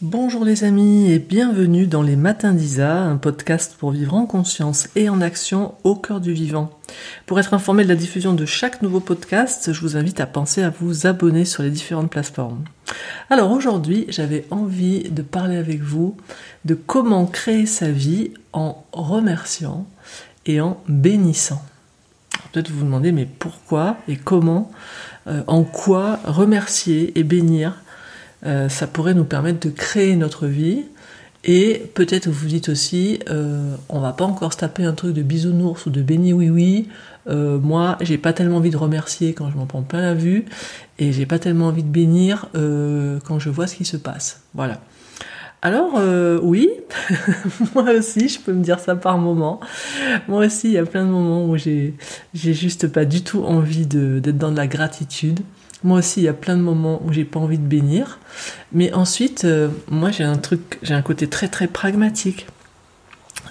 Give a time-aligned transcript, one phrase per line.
[0.00, 4.88] Bonjour les amis et bienvenue dans les Matins d'Isa, un podcast pour vivre en conscience
[4.94, 6.70] et en action au cœur du vivant.
[7.26, 10.62] Pour être informé de la diffusion de chaque nouveau podcast, je vous invite à penser
[10.62, 12.62] à vous abonner sur les différentes plateformes.
[13.28, 16.16] Alors aujourd'hui, j'avais envie de parler avec vous
[16.64, 19.84] de comment créer sa vie en remerciant
[20.46, 21.60] et en bénissant.
[22.52, 24.70] Peut-être vous vous demandez mais pourquoi et comment,
[25.26, 27.82] euh, en quoi remercier et bénir
[28.46, 30.84] euh, ça pourrait nous permettre de créer notre vie.
[31.44, 35.14] Et peut-être vous vous dites aussi, euh, on va pas encore se taper un truc
[35.14, 36.88] de bisounours ou de béni oui oui.
[37.28, 40.46] Euh, moi, j'ai pas tellement envie de remercier quand je m'en prends plein la vue,
[40.98, 44.42] et j'ai pas tellement envie de bénir euh, quand je vois ce qui se passe.
[44.54, 44.80] Voilà.
[45.60, 46.00] Alors
[46.42, 46.70] oui,
[47.74, 49.58] moi aussi, je peux me dire ça par moment.
[50.28, 51.94] Moi aussi, il y a plein de moments où j'ai
[52.32, 55.40] juste pas du tout envie d'être dans de la gratitude.
[55.84, 58.18] Moi aussi, il y a plein de moments où j'ai pas envie de bénir.
[58.72, 62.46] Mais ensuite, euh, moi, j'ai un truc, j'ai un côté très très pragmatique.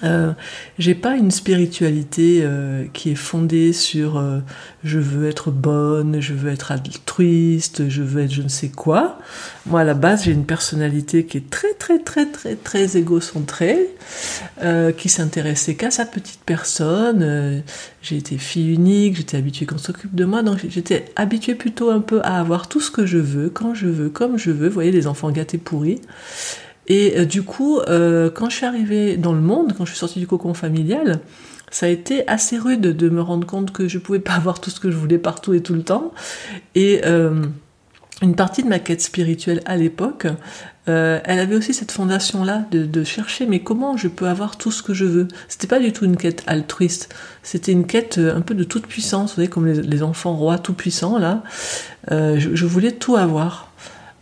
[0.04, 0.32] Euh,
[0.78, 4.40] j'ai pas une spiritualité euh, qui est fondée sur euh,
[4.84, 9.18] je veux être bonne, je veux être altruiste, je veux être je ne sais quoi.
[9.66, 13.88] Moi à la base j'ai une personnalité qui est très très très très très égocentrée,
[14.96, 17.62] qui s'intéressait qu'à sa petite personne.
[18.02, 22.00] j'ai été fille unique, j'étais habituée qu'on s'occupe de moi, donc j'étais habituée plutôt un
[22.00, 24.68] peu à avoir tout ce que je veux, quand je veux, comme je veux.
[24.68, 26.00] Vous voyez les enfants gâtés pourris.
[26.88, 29.98] Et euh, du coup, euh, quand je suis arrivée dans le monde, quand je suis
[29.98, 31.20] sortie du cocon familial,
[31.70, 34.70] ça a été assez rude de me rendre compte que je pouvais pas avoir tout
[34.70, 36.12] ce que je voulais partout et tout le temps.
[36.74, 37.44] Et euh,
[38.22, 40.26] une partie de ma quête spirituelle à l'époque,
[40.86, 44.94] elle avait aussi cette fondation-là de, chercher, mais comment je peux avoir tout ce que
[44.94, 45.28] je veux?
[45.46, 49.32] C'était pas du tout une quête altruiste, c'était une quête un peu de toute puissance,
[49.32, 51.42] vous voyez, comme les, enfants rois tout puissants là.
[52.10, 53.67] Je, voulais tout avoir.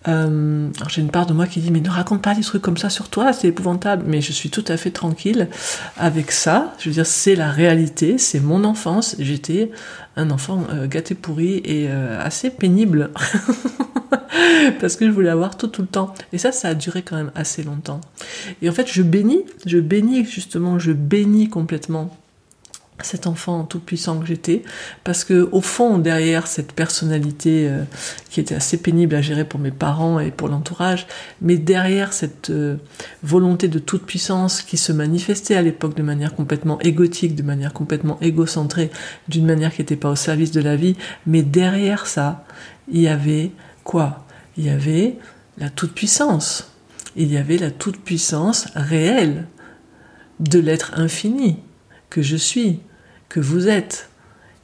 [0.08, 2.76] Euh, j'ai une part de moi qui dit mais ne raconte pas des trucs comme
[2.76, 4.04] ça sur toi, c'est épouvantable.
[4.06, 5.48] Mais je suis tout à fait tranquille
[5.96, 6.74] avec ça.
[6.78, 9.16] Je veux dire, c'est la réalité, c'est mon enfance.
[9.18, 9.70] J'étais
[10.16, 13.10] un enfant euh, gâté pourri et euh, assez pénible
[14.80, 16.14] parce que je voulais avoir tout tout le temps.
[16.32, 18.00] Et ça, ça a duré quand même assez longtemps.
[18.62, 22.16] Et en fait, je bénis, je bénis justement, je bénis complètement
[23.02, 24.62] cet enfant tout puissant que j'étais,
[25.04, 27.82] parce que au fond, derrière cette personnalité euh,
[28.30, 31.06] qui était assez pénible à gérer pour mes parents et pour l'entourage,
[31.42, 32.76] mais derrière cette euh,
[33.22, 37.72] volonté de toute puissance qui se manifestait à l'époque de manière complètement égotique, de manière
[37.72, 38.90] complètement égocentrée,
[39.28, 40.96] d'une manière qui n'était pas au service de la vie,
[41.26, 42.44] mais derrière ça,
[42.88, 43.50] il y avait
[43.84, 44.24] quoi?
[44.56, 45.16] Il y avait
[45.58, 46.72] la toute puissance.
[47.14, 49.46] Il y avait la toute puissance réelle
[50.40, 51.58] de l'être infini
[52.16, 52.80] que je suis,
[53.28, 54.08] que vous êtes,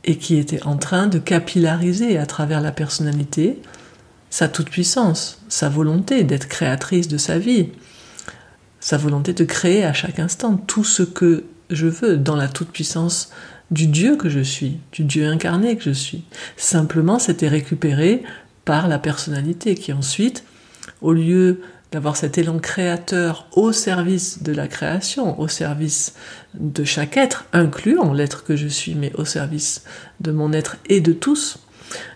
[0.05, 3.61] et qui était en train de capillariser à travers la personnalité
[4.31, 7.69] sa toute-puissance, sa volonté d'être créatrice de sa vie,
[8.81, 13.31] sa volonté de créer à chaque instant tout ce que je veux dans la toute-puissance
[13.71, 16.25] du Dieu que je suis, du Dieu incarné que je suis.
[16.57, 18.23] Simplement, c'était récupéré
[18.65, 20.45] par la personnalité qui ensuite,
[21.03, 21.61] au lieu
[21.93, 26.15] d'avoir cet élan créateur au service de la création, au service
[26.55, 29.85] de chaque être, incluant l'être que je suis, mais au service
[30.21, 31.59] de mon être et de tous,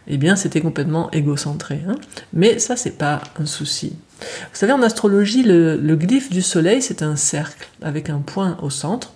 [0.09, 1.81] eh bien c'était complètement égocentré.
[1.87, 1.97] Hein
[2.33, 3.95] mais ça, c'est pas un souci.
[4.21, 8.71] Vous savez, en astrologie, le, glyphe du soleil, c'est un cercle avec un point au
[8.71, 9.13] centre.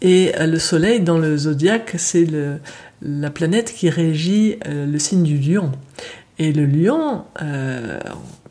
[0.00, 2.26] Et euh, le soleil, dans le zodiaque, c'est
[3.02, 5.72] la planète qui régit euh, le signe du lion.
[6.38, 7.98] Et le lion, euh,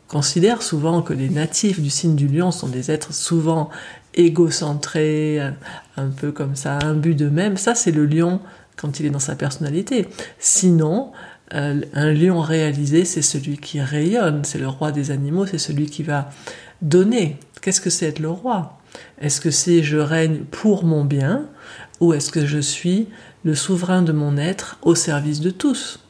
[0.08, 3.70] considère souvent que les natifs du signe du lion sont des êtres souvent
[4.14, 5.40] égocentrés,
[5.96, 7.56] un peu comme ça, un but d'eux-mêmes.
[7.56, 8.40] Ça, c'est le lion
[8.76, 10.08] quand il est dans sa personnalité.
[10.38, 11.12] Sinon,
[11.54, 15.86] euh, un lion réalisé, c'est celui qui rayonne, c'est le roi des animaux, c'est celui
[15.86, 16.30] qui va
[16.82, 17.36] donner.
[17.60, 18.78] Qu'est-ce que c'est être le roi?
[19.20, 21.46] Est-ce que c'est je règne pour mon bien
[22.00, 23.08] ou est-ce que je suis
[23.44, 26.00] le souverain de mon être au service de tous?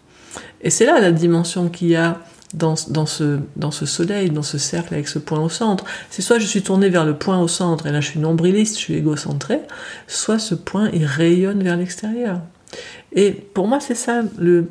[0.61, 2.21] Et c'est là la dimension qu'il y a
[2.55, 5.85] dans, ce, dans ce soleil, dans ce cercle avec ce point au centre.
[6.11, 8.77] C'est soit je suis tourné vers le point au centre et là je suis nombriliste,
[8.77, 9.61] je suis égocentré,
[10.07, 12.41] soit ce point il rayonne vers l'extérieur.
[13.13, 14.69] Et pour moi c'est ça le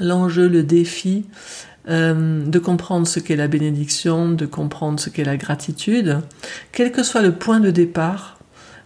[0.00, 1.26] l'enjeu, le défi,
[1.88, 6.20] euh, de comprendre ce qu'est la bénédiction, de comprendre ce qu'est la gratitude,
[6.72, 8.38] quel que soit le point de départ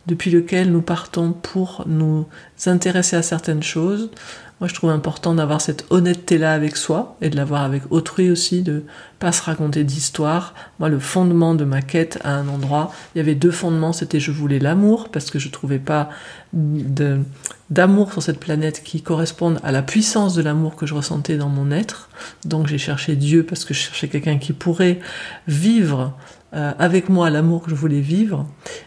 [0.07, 2.27] depuis lequel nous partons pour nous
[2.67, 4.11] intéresser à certaines choses,
[4.59, 8.63] moi, je trouve important d'avoir cette honnêteté-là avec soi et de l'avoir avec autrui aussi,
[8.63, 8.85] de
[9.19, 10.55] pas se raconter d'histoire.
[10.79, 13.93] Moi, le fondement de ma quête à un endroit, il y avait deux fondements.
[13.93, 16.09] C'était je voulais l'amour parce que je trouvais pas
[16.55, 21.51] d'amour sur cette planète qui corresponde à la puissance de l'amour que je ressentais dans
[21.51, 22.09] mon être.
[22.47, 25.01] Donc j'ai cherché Dieu parce que je cherchais quelqu'un qui pourrait
[25.47, 26.15] vivre
[26.55, 28.47] euh, avec moi l'amour que je voulais vivre,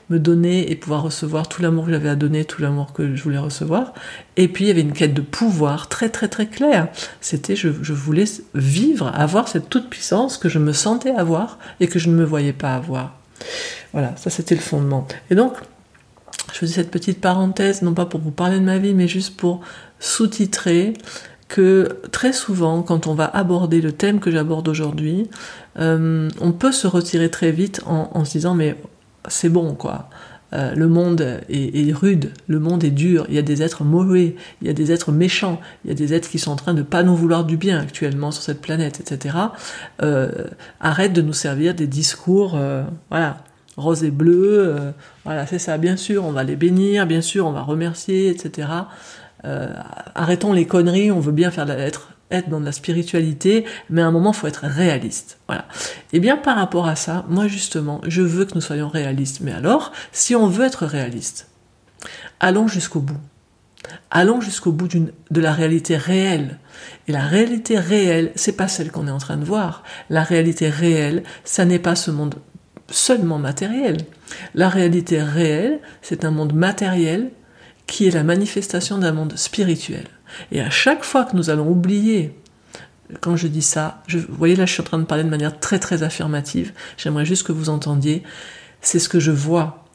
[0.10, 3.22] me donner et pouvoir recevoir tout l'amour que j'avais à donner, tout l'amour que je
[3.22, 3.94] voulais recevoir.
[4.38, 6.88] Et puis il y avait une quête de pouvoir très très très claire.
[7.20, 8.26] C'était je, je voulais
[8.56, 12.24] vivre, avoir cette toute puissance que je me sentais avoir et que je ne me
[12.24, 13.18] voyais pas avoir.
[13.94, 15.08] Voilà, ça c'était le fondement.
[15.30, 15.54] Et donc,
[16.54, 19.38] je faisais cette petite parenthèse, non pas pour vous parler de ma vie, mais juste
[19.38, 19.62] pour
[20.00, 20.94] sous-titrer
[21.50, 25.28] que très souvent, quand on va aborder le thème que j'aborde aujourd'hui,
[25.80, 28.78] euh, on peut se retirer très vite en, se disant mais
[29.28, 30.10] c'est bon quoi.
[30.51, 34.36] Euh, le monde est, rude, le monde est dur, il y a des êtres mauvais,
[34.62, 36.74] il y a des êtres méchants, il y a des êtres qui sont en train
[36.74, 39.36] de pas nous vouloir du bien actuellement sur cette planète, etc.
[40.01, 40.31] Euh,
[40.80, 42.57] arrête de nous servir des discours,
[43.10, 43.38] voilà,
[43.78, 44.75] rose et bleu,
[45.24, 48.69] voilà, c'est ça, bien sûr, on va les bénir, bien sûr, on va remercier, etc.
[49.44, 54.07] arrêtons les conneries, on veut bien faire être être dans de la spiritualité, mais à
[54.07, 55.39] un moment, faut être réaliste.
[55.47, 55.65] Voilà.
[56.13, 59.39] Et eh bien, par rapport à ça, moi, justement, je veux que nous soyons réalistes.
[59.41, 61.47] Mais alors, si on veut être réaliste,
[62.39, 63.18] allons jusqu'au bout.
[64.12, 66.59] Allons jusqu'au bout de la réalité réelle.
[67.07, 69.83] Et la réalité réelle, c'est pas celle qu'on est en train de voir.
[70.09, 72.36] La réalité réelle, ça n'est pas ce monde
[72.91, 73.97] seulement matériel.
[74.53, 77.31] La réalité réelle, c'est un monde matériel
[77.89, 80.06] qui est la manifestation d'un monde spirituel.
[80.51, 82.36] Et à chaque fois que nous allons oublier,
[83.19, 85.59] quand je dis ça, vous voyez là je suis en train de parler de manière
[85.59, 88.24] très très affirmative, j'aimerais juste que vous entendiez,
[88.81, 89.86] c'est ce que je vois,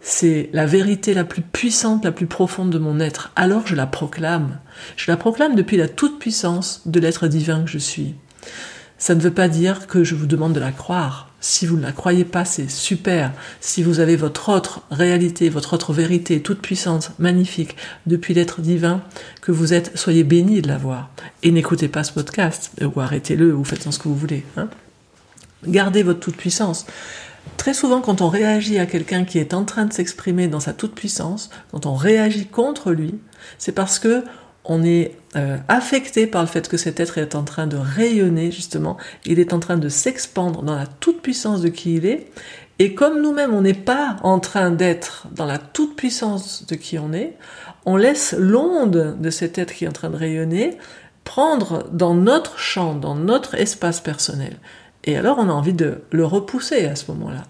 [0.00, 3.86] c'est la vérité la plus puissante, la plus profonde de mon être, alors je la
[3.86, 4.58] proclame.
[4.96, 8.14] Je la proclame depuis la toute puissance de l'être divin que je suis.
[9.02, 11.28] Ça ne veut pas dire que je vous demande de la croire.
[11.40, 13.32] Si vous ne la croyez pas, c'est super.
[13.60, 17.74] Si vous avez votre autre réalité, votre autre vérité, toute puissance, magnifique,
[18.06, 19.02] depuis l'être divin
[19.40, 21.10] que vous êtes, soyez bénis de l'avoir.
[21.42, 24.44] Et n'écoutez pas ce podcast, ou arrêtez-le, ou faites ce que vous voulez.
[24.56, 24.68] Hein.
[25.66, 26.86] Gardez votre toute puissance.
[27.56, 30.74] Très souvent, quand on réagit à quelqu'un qui est en train de s'exprimer dans sa
[30.74, 33.16] toute puissance, quand on réagit contre lui,
[33.58, 34.22] c'est parce que
[34.64, 38.50] on est euh, affecté par le fait que cet être est en train de rayonner,
[38.50, 42.28] justement, il est en train de s'expandre dans la toute-puissance de qui il est,
[42.78, 47.12] et comme nous-mêmes, on n'est pas en train d'être dans la toute-puissance de qui on
[47.12, 47.36] est,
[47.86, 50.78] on laisse l'onde de cet être qui est en train de rayonner
[51.24, 54.56] prendre dans notre champ, dans notre espace personnel.
[55.04, 57.44] Et alors, on a envie de le repousser à ce moment-là.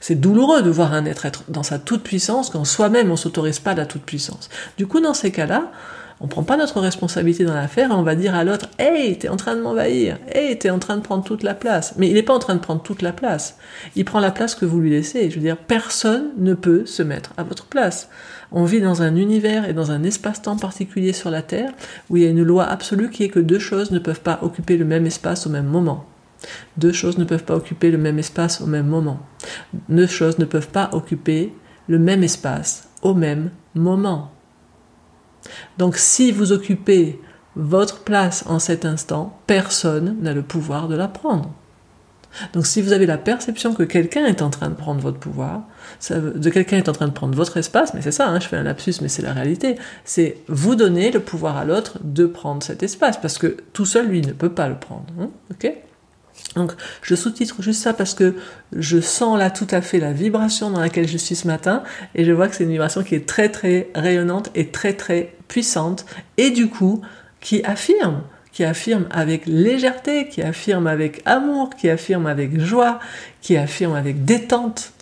[0.00, 3.74] C'est douloureux de voir un être être dans sa toute-puissance quand soi-même on s'autorise pas
[3.74, 4.48] la toute-puissance.
[4.76, 5.72] Du coup, dans ces cas-là,
[6.20, 9.28] on prend pas notre responsabilité dans l'affaire et on va dire à l'autre Hey, t'es
[9.28, 11.94] en train de m'envahir, hey, t'es en train de prendre toute la place.
[11.98, 13.58] Mais il n'est pas en train de prendre toute la place.
[13.96, 15.28] Il prend la place que vous lui laissez.
[15.30, 18.08] Je veux dire, personne ne peut se mettre à votre place.
[18.50, 21.72] On vit dans un univers et dans un espace-temps particulier sur la Terre
[22.08, 24.38] où il y a une loi absolue qui est que deux choses ne peuvent pas
[24.42, 26.06] occuper le même espace au même moment.
[26.76, 29.20] Deux choses ne peuvent pas occuper le même espace au même moment.
[29.88, 31.52] Deux choses ne peuvent pas occuper
[31.88, 34.30] le même espace au même moment.
[35.78, 37.20] Donc si vous occupez
[37.54, 41.50] votre place en cet instant, personne n'a le pouvoir de la prendre.
[42.52, 45.62] Donc si vous avez la perception que quelqu'un est en train de prendre votre pouvoir,
[46.10, 48.56] de quelqu'un est en train de prendre votre espace, mais c'est ça, hein, je fais
[48.56, 52.62] un lapsus, mais c'est la réalité, c'est vous donner le pouvoir à l'autre de prendre
[52.62, 55.06] cet espace, parce que tout seul, lui, ne peut pas le prendre.
[55.18, 55.30] Hein,
[56.54, 56.72] donc
[57.02, 58.34] je sous-titre juste ça parce que
[58.72, 61.82] je sens là tout à fait la vibration dans laquelle je suis ce matin
[62.14, 65.35] et je vois que c'est une vibration qui est très très rayonnante et très très
[65.48, 67.02] puissante et du coup
[67.40, 68.22] qui affirme,
[68.52, 72.98] qui affirme avec légèreté, qui affirme avec amour, qui affirme avec joie,
[73.40, 74.92] qui affirme avec détente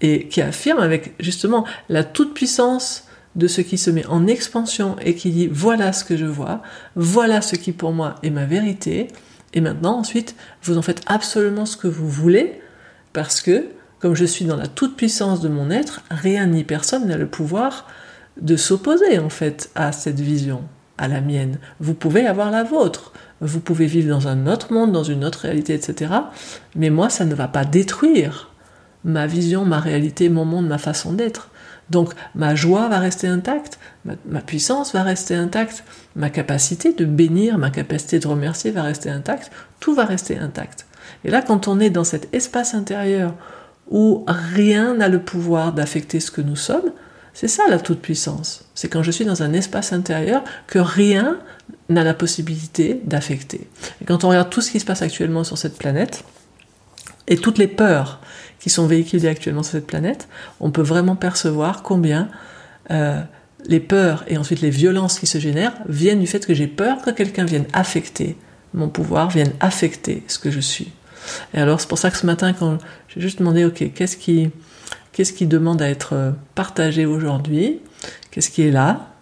[0.00, 4.96] et qui affirme avec justement la toute puissance de ce qui se met en expansion
[5.04, 6.62] et qui dit voilà ce que je vois,
[6.94, 9.08] voilà ce qui pour moi est ma vérité,
[9.56, 12.60] et maintenant, ensuite, vous en faites absolument ce que vous voulez,
[13.14, 13.68] parce que,
[14.00, 17.88] comme je suis dans la toute-puissance de mon être, rien ni personne n'a le pouvoir
[18.40, 20.62] de s'opposer, en fait, à cette vision,
[20.98, 21.58] à la mienne.
[21.80, 23.12] Vous pouvez avoir la vôtre.
[23.40, 26.12] Vous pouvez vivre dans un autre monde, dans une autre réalité, etc.
[26.74, 28.50] Mais moi, ça ne va pas détruire
[29.04, 31.50] ma vision, ma réalité, mon monde, ma façon d'être.
[31.90, 35.84] Donc ma joie va rester intacte, ma, puissance va rester intacte,
[36.16, 40.86] ma capacité de bénir, ma capacité de remercier va rester intacte, tout va rester intact.
[41.24, 43.34] Et là, quand on est dans cet espace intérieur
[43.88, 46.90] où rien n'a le pouvoir d'affecter ce que nous sommes,
[47.36, 48.64] c'est ça la toute-puissance.
[48.74, 51.36] C'est quand je suis dans un espace intérieur que rien
[51.90, 53.68] n'a la possibilité d'affecter.
[54.00, 56.24] Et quand on regarde tout ce qui se passe actuellement sur cette planète,
[57.28, 58.20] et toutes les peurs
[58.58, 60.28] qui sont véhiculées actuellement sur cette planète,
[60.60, 62.30] on peut vraiment percevoir combien
[62.90, 63.20] euh,
[63.66, 67.02] les peurs et ensuite les violences qui se génèrent viennent du fait que j'ai peur
[67.02, 68.38] que quelqu'un vienne affecter
[68.72, 70.90] mon pouvoir, vienne affecter ce que je suis.
[71.52, 72.78] Et alors c'est pour ça que ce matin, quand
[73.08, 74.50] j'ai juste demandé, ok, qu'est-ce qui,
[75.16, 77.80] qu'est-ce qui demande à être euh, partagé aujourd'hui,
[78.30, 79.14] qu'est-ce qui est là,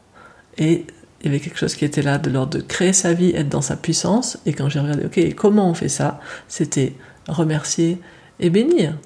[0.59, 0.87] et
[1.21, 3.49] il y avait quelque chose qui était là de l'ordre de créer sa vie, être
[3.49, 6.95] dans sa puissance, et quand j'ai regardé, ok, comment on fait ça, c'était
[7.29, 8.01] remercier
[8.41, 8.99] et bénir.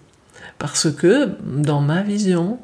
[0.59, 2.59] Parce que dans ma vision,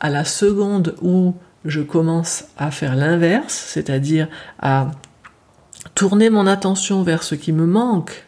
[0.00, 4.26] à la seconde où je commence à faire l'inverse, c'est-à-dire
[4.58, 4.90] à
[5.94, 8.26] tourner mon attention vers ce qui me manque,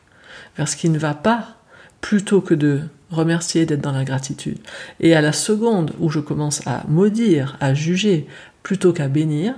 [0.56, 1.56] vers ce qui ne va pas,
[2.00, 4.58] plutôt que de remercier d'être dans la gratitude.
[5.00, 8.26] Et à la seconde où je commence à maudire, à juger,
[8.62, 9.54] plutôt qu'à bénir,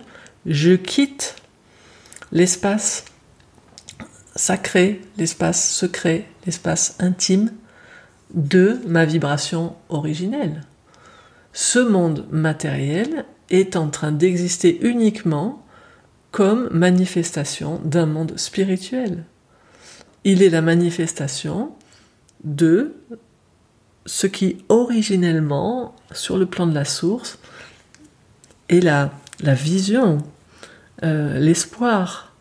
[0.47, 1.37] je quitte
[2.33, 3.05] l'espace
[4.35, 7.51] sacré, l'espace secret, l'espace intime
[8.35, 10.63] de ma vibration originelle.
[11.53, 15.65] Ce monde matériel est en train d'exister uniquement
[16.31, 19.25] comme manifestation d'un monde spirituel.
[20.25, 21.73] Il est la manifestation
[22.45, 22.95] de
[24.07, 27.39] ce qui originellement, sur le plan de la source,
[28.69, 29.11] est la,
[29.43, 30.19] vision,
[31.03, 32.35] euh, l'espoir,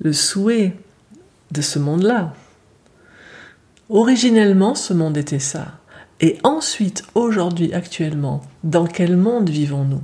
[0.00, 0.76] le souhait
[1.50, 2.34] de ce monde-là.
[3.88, 5.78] Originellement, ce monde était ça.
[6.20, 10.02] Et ensuite, aujourd'hui, actuellement, dans quel monde vivons-nous?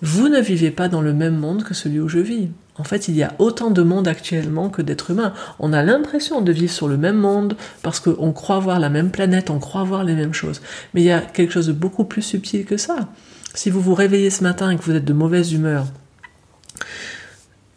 [0.00, 2.50] Vous ne vivez pas dans le même monde que celui où je vis.
[2.78, 5.34] En fait, il y a autant de monde actuellement que d'êtres humains.
[5.58, 9.10] On a l'impression de vivre sur le même monde parce qu'on croit voir la même
[9.10, 10.62] planète, on croit voir les mêmes choses.
[10.94, 13.08] Mais il y a quelque chose de beaucoup plus subtil que ça.
[13.54, 15.86] Si vous vous réveillez ce matin et que vous êtes de mauvaise humeur,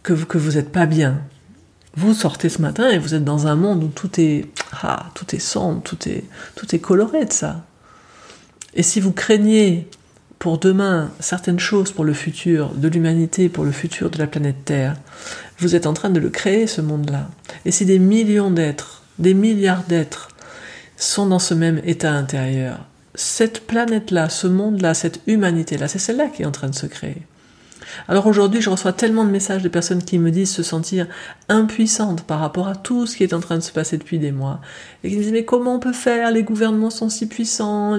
[0.03, 1.21] que vous, n'êtes pas bien,
[1.95, 4.47] vous sortez ce matin et vous êtes dans un monde où tout est,
[4.83, 6.23] ah, tout est sombre, tout est,
[6.55, 7.65] tout est coloré de ça.
[8.73, 9.87] Et si vous craignez
[10.41, 14.65] pour demain certaines choses pour le futur de l'humanité, pour le futur de la planète
[14.65, 14.95] Terre,
[15.59, 17.29] vous êtes en train de le créer, ce monde-là.
[17.63, 20.29] Et si des millions d'êtres, des milliards d'êtres
[20.97, 22.79] sont dans ce même état intérieur,
[23.13, 27.21] cette planète-là, ce monde-là, cette humanité-là, c'est celle-là qui est en train de se créer.
[28.07, 31.07] Alors aujourd'hui, je reçois tellement de messages de personnes qui me disent se sentir
[31.49, 34.31] impuissantes par rapport à tout ce qui est en train de se passer depuis des
[34.31, 34.61] mois.
[35.03, 36.31] Et qui me disent mais comment on peut faire?
[36.31, 37.97] Les gouvernements sont si puissants,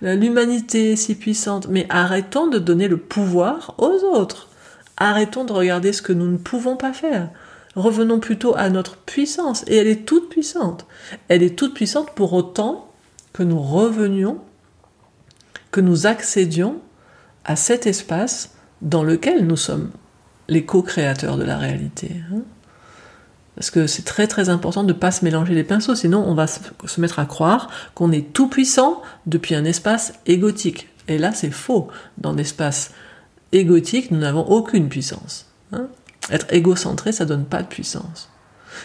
[0.00, 1.68] l'humanité est si puissante.
[1.68, 4.48] Mais arrêtons de donner le pouvoir aux autres.
[4.96, 7.30] Arrêtons de regarder ce que nous ne pouvons pas faire.
[7.74, 9.64] Revenons plutôt à notre puissance.
[9.66, 10.86] Et elle est toute puissante.
[11.28, 12.88] Elle est toute puissante pour autant
[13.32, 14.38] que nous revenions,
[15.70, 16.76] que nous accédions
[17.44, 18.50] à cet espace
[18.82, 19.90] dans lequel nous sommes
[20.48, 22.10] les co-créateurs de la réalité.
[22.30, 22.42] Hein.
[23.54, 26.34] Parce que c'est très très important de ne pas se mélanger les pinceaux, sinon on
[26.34, 30.88] va se mettre à croire qu'on est tout puissant depuis un espace égotique.
[31.08, 31.88] Et là c'est faux.
[32.18, 32.92] Dans l'espace
[33.52, 35.46] égotique, nous n'avons aucune puissance.
[35.72, 35.86] Hein.
[36.30, 38.30] Être égocentré, ça donne pas de puissance.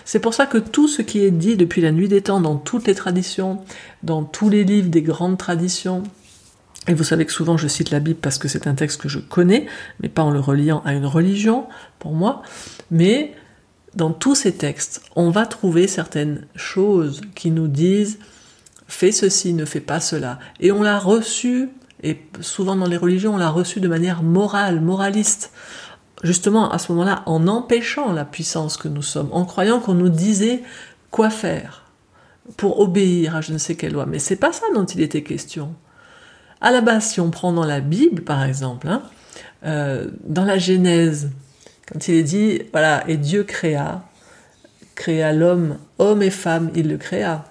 [0.04, 2.58] C'est pour ça que tout ce qui est dit depuis la nuit des temps dans
[2.58, 3.62] toutes les traditions,
[4.04, 6.04] dans tous les livres des grandes traditions,
[6.88, 9.10] et vous savez que souvent je cite la Bible parce que c'est un texte que
[9.10, 9.68] je connais,
[10.02, 11.68] mais pas en le reliant à une religion,
[12.00, 12.42] pour moi.
[12.92, 13.34] Mais
[13.96, 18.20] dans tous ces textes, on va trouver certaines choses qui nous disent
[18.88, 20.40] fais ceci, ne fais pas cela.
[20.60, 21.70] Et on l'a reçu,
[22.04, 25.52] et souvent dans les religions, on l'a reçu de manière morale, moraliste.
[26.24, 30.10] Justement, à ce moment-là, en empêchant la puissance que nous sommes, en croyant qu'on nous
[30.10, 30.64] disait
[31.12, 31.84] quoi faire
[32.56, 34.06] pour obéir à je ne sais quelle loi.
[34.06, 35.76] Mais c'est pas ça dont il était question.
[36.62, 39.04] À la base, si on prend dans la Bible, par exemple, hein,
[39.66, 41.30] euh, dans la Genèse,
[41.92, 44.04] quand il est dit, voilà, et Dieu créa,
[44.96, 47.46] créa l'homme, homme et femme, il le créa.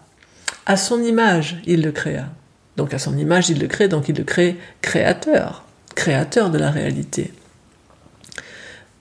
[0.66, 2.26] À son image, il le créa.
[2.76, 6.70] Donc à son image, il le crée, donc il le crée créateur, créateur de la
[6.70, 7.32] réalité.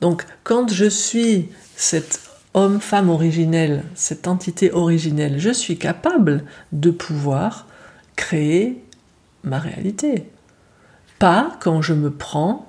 [0.01, 2.21] Donc quand je suis cet
[2.53, 7.67] homme-femme originel, cette entité originelle, je suis capable de pouvoir
[8.15, 8.84] créer
[9.45, 10.29] ma réalité.
[11.19, 12.67] Pas quand je me prends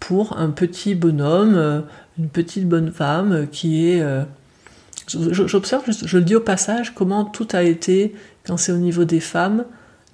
[0.00, 1.80] pour un petit bonhomme, euh,
[2.18, 4.00] une petite bonne femme qui est...
[4.00, 4.24] Euh,
[5.08, 8.14] j'observe, je le dis au passage, comment tout a été,
[8.46, 9.64] quand c'est au niveau des femmes,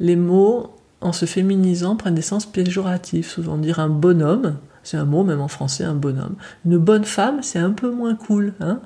[0.00, 3.30] les mots, en se féminisant, prennent des sens péjoratifs.
[3.30, 6.36] Souvent dire un bonhomme, c'est un mot même en français, un bonhomme.
[6.64, 8.54] Une bonne femme, c'est un peu moins cool.
[8.60, 8.80] Hein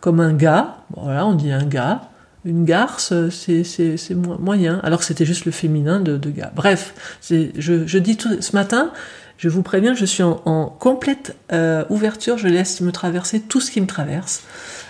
[0.00, 2.02] Comme un gars, voilà, on dit un gars.
[2.44, 6.52] Une garce, c'est moyen, alors c'était juste le féminin de, gars.
[6.54, 8.92] Bref, je, dis tout, ce matin,
[9.38, 13.70] Je vous préviens, je suis en, complète euh, ouverture, je laisse me traverser tout ce
[13.70, 14.42] qui me traverse.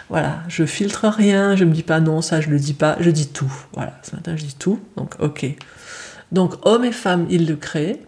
[0.08, 3.10] Voilà, je filtre rien, je me dis pas non, ça je le dis pas, je
[3.10, 3.52] dis tout.
[3.74, 5.46] Voilà, ce matin je dis tout, donc ok.
[6.32, 8.00] Donc homme et femme, il le crée.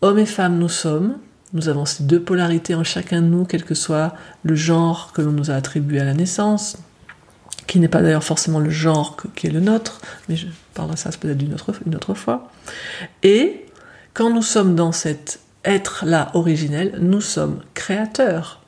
[0.00, 1.18] Homme et femme, nous sommes.
[1.52, 5.22] Nous avons ces deux polarités en chacun de nous, quel que soit le genre que
[5.22, 6.78] l'on nous a attribué à la naissance,
[7.66, 11.10] qui n'est pas d'ailleurs forcément le genre qui est le nôtre, mais je parlerai ça
[11.10, 12.50] peut-être une autre, une autre fois.
[13.22, 13.66] Et
[14.14, 18.60] quand nous sommes dans cet être-là originel, nous sommes créateurs.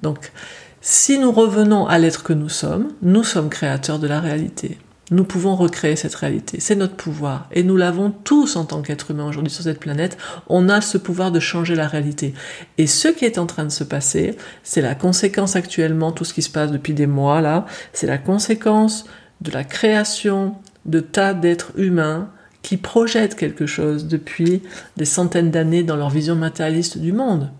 [0.00, 0.32] Donc,
[0.80, 4.78] si nous revenons à l'être que nous sommes, nous sommes créateurs de la réalité.
[5.10, 6.60] Nous pouvons recréer cette réalité.
[6.60, 7.48] C'est notre pouvoir.
[7.50, 10.16] Et nous l'avons tous en tant qu'être humain aujourd'hui sur cette planète.
[10.48, 12.32] On a ce pouvoir de changer la réalité.
[12.78, 16.32] Et ce qui est en train de se passer, c'est la conséquence actuellement, tout ce
[16.32, 19.04] qui se passe depuis des mois là, c'est la conséquence
[19.40, 20.54] de la création
[20.86, 22.30] de tas d'êtres humains
[22.62, 24.62] qui projettent quelque chose depuis
[24.96, 27.50] des centaines d'années dans leur vision matérialiste du monde.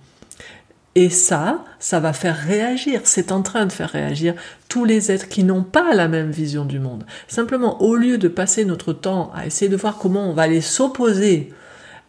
[1.01, 4.35] Et ça, ça va faire réagir, c'est en train de faire réagir
[4.69, 7.07] tous les êtres qui n'ont pas la même vision du monde.
[7.27, 10.61] Simplement, au lieu de passer notre temps à essayer de voir comment on va aller
[10.61, 11.55] s'opposer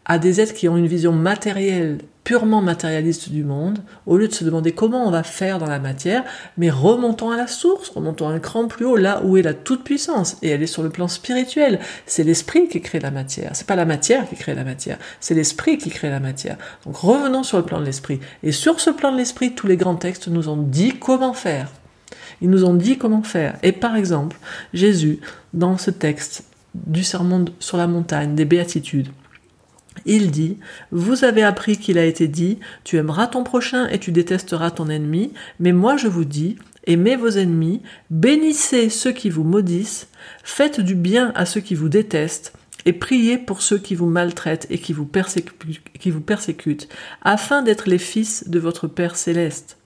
[0.04, 4.34] à des êtres qui ont une vision matérielle purement matérialiste du monde, au lieu de
[4.34, 6.24] se demander comment on va faire dans la matière,
[6.58, 10.38] mais remontons à la source, remontons un cran plus haut, là où est la toute-puissance,
[10.42, 11.80] et elle est sur le plan spirituel.
[12.06, 15.34] C'est l'esprit qui crée la matière, c'est pas la matière qui crée la matière, c'est
[15.34, 16.58] l'esprit qui crée la matière.
[16.86, 18.20] Donc revenons sur le plan de l'esprit.
[18.44, 21.70] Et sur ce plan de l'esprit, tous les grands textes nous ont dit comment faire.
[22.42, 23.58] Ils nous ont dit comment faire.
[23.64, 24.38] Et par exemple,
[24.74, 25.20] Jésus,
[25.54, 29.10] dans ce texte du sermon sur la montagne, des béatitudes,
[30.06, 30.58] il dit,
[30.92, 34.90] Vous avez appris qu'il a été dit, Tu aimeras ton prochain et tu détesteras ton
[34.90, 36.58] ennemi, mais moi je vous dis,
[36.88, 40.08] Aimez vos ennemis, bénissez ceux qui vous maudissent,
[40.44, 42.54] faites du bien à ceux qui vous détestent,
[42.86, 46.90] et priez pour ceux qui vous maltraitent et qui vous, persécutent,
[47.22, 49.78] afin d'être les fils de votre Père céleste.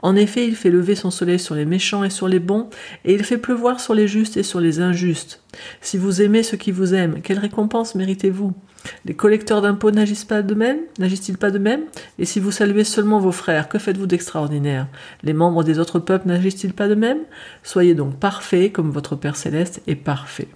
[0.00, 2.68] En effet, il fait lever son soleil sur les méchants et sur les bons,
[3.04, 5.42] et il fait pleuvoir sur les justes et sur les injustes.
[5.80, 8.52] Si vous aimez ceux qui vous aiment, quelle récompense méritez-vous?
[9.04, 10.78] Les collecteurs d'impôts n'agissent pas de même?
[10.98, 11.82] N'agissent-ils pas de même?
[12.18, 14.88] Et si vous saluez seulement vos frères, que faites-vous d'extraordinaire?
[15.22, 17.18] Les membres des autres peuples n'agissent-ils pas de même?
[17.62, 20.48] Soyez donc parfaits comme votre Père céleste est parfait.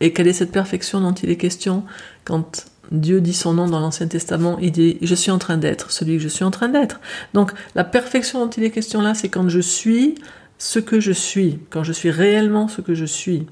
[0.00, 1.84] Et quelle est cette perfection dont il est question?
[2.24, 5.90] Quand Dieu dit son nom dans l'Ancien Testament, il dit je suis en train d'être
[5.90, 7.00] celui que je suis en train d'être.
[7.34, 10.16] Donc la perfection dont il est question là, c'est quand je suis
[10.58, 13.46] ce que je suis, quand je suis réellement ce que je suis.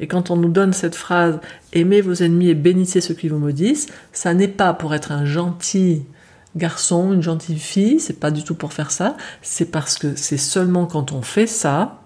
[0.00, 1.40] Et quand on nous donne cette phrase
[1.72, 5.24] aimez vos ennemis et bénissez ceux qui vous maudissent, ça n'est pas pour être un
[5.24, 6.02] gentil
[6.56, 10.36] garçon, une gentille fille, c'est pas du tout pour faire ça, c'est parce que c'est
[10.36, 12.02] seulement quand on fait ça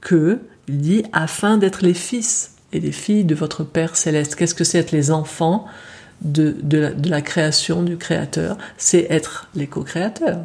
[0.00, 4.34] que il dit afin d'être les fils et les filles de votre Père céleste.
[4.34, 5.66] Qu'est-ce que c'est être les enfants?
[6.22, 6.56] De,
[7.08, 10.44] la, création du Créateur C'est être les co-créateurs.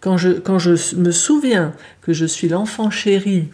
[0.00, 1.72] Quand je, quand je me souviens
[2.02, 3.48] que je suis l'enfant chéri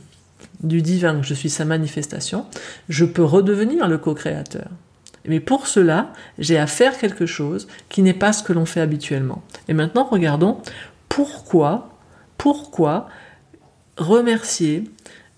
[0.63, 2.47] du divin, que je suis sa manifestation,
[2.89, 4.69] je peux redevenir le co-créateur.
[5.27, 8.81] Mais pour cela, j'ai à faire quelque chose qui n'est pas ce que l'on fait
[8.81, 9.43] habituellement.
[9.69, 10.59] Et maintenant, regardons
[11.09, 11.91] pourquoi,
[12.39, 13.09] pourquoi
[13.99, 14.85] remercier,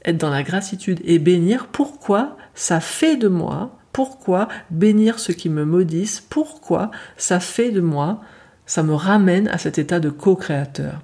[0.04, 5.48] être dans la gratitude et bénir, pourquoi ça fait de moi, pourquoi bénir ceux qui
[5.48, 8.20] me maudissent, pourquoi ça fait de moi,
[8.66, 11.00] ça me ramène à cet état de co-créateur.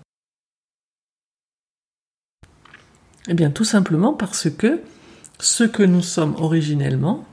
[3.29, 4.81] Eh bien tout simplement parce que
[5.39, 7.25] ce que nous sommes originellement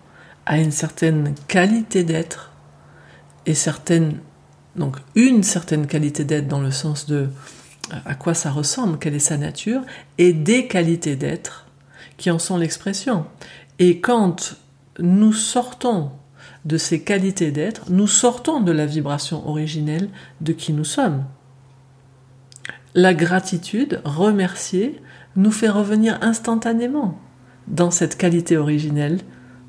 [0.46, 2.52] a une certaine qualité d'être
[3.46, 4.20] et certaine
[4.76, 7.30] donc une certaine qualité d'être dans le sens de
[8.06, 9.82] à quoi ça ressemble, quelle est sa nature,
[10.18, 11.68] et des qualités d'être
[12.18, 13.26] qui en sont l'expression.
[13.80, 14.56] Et quand
[15.00, 16.12] nous sortons
[16.66, 20.10] de ces qualités d'être, nous sortons de la vibration originelle
[20.42, 21.26] de qui nous sommes.
[22.94, 25.02] La gratitude, remercier,
[25.36, 27.20] nous fait revenir instantanément
[27.68, 29.20] dans cette qualité originelle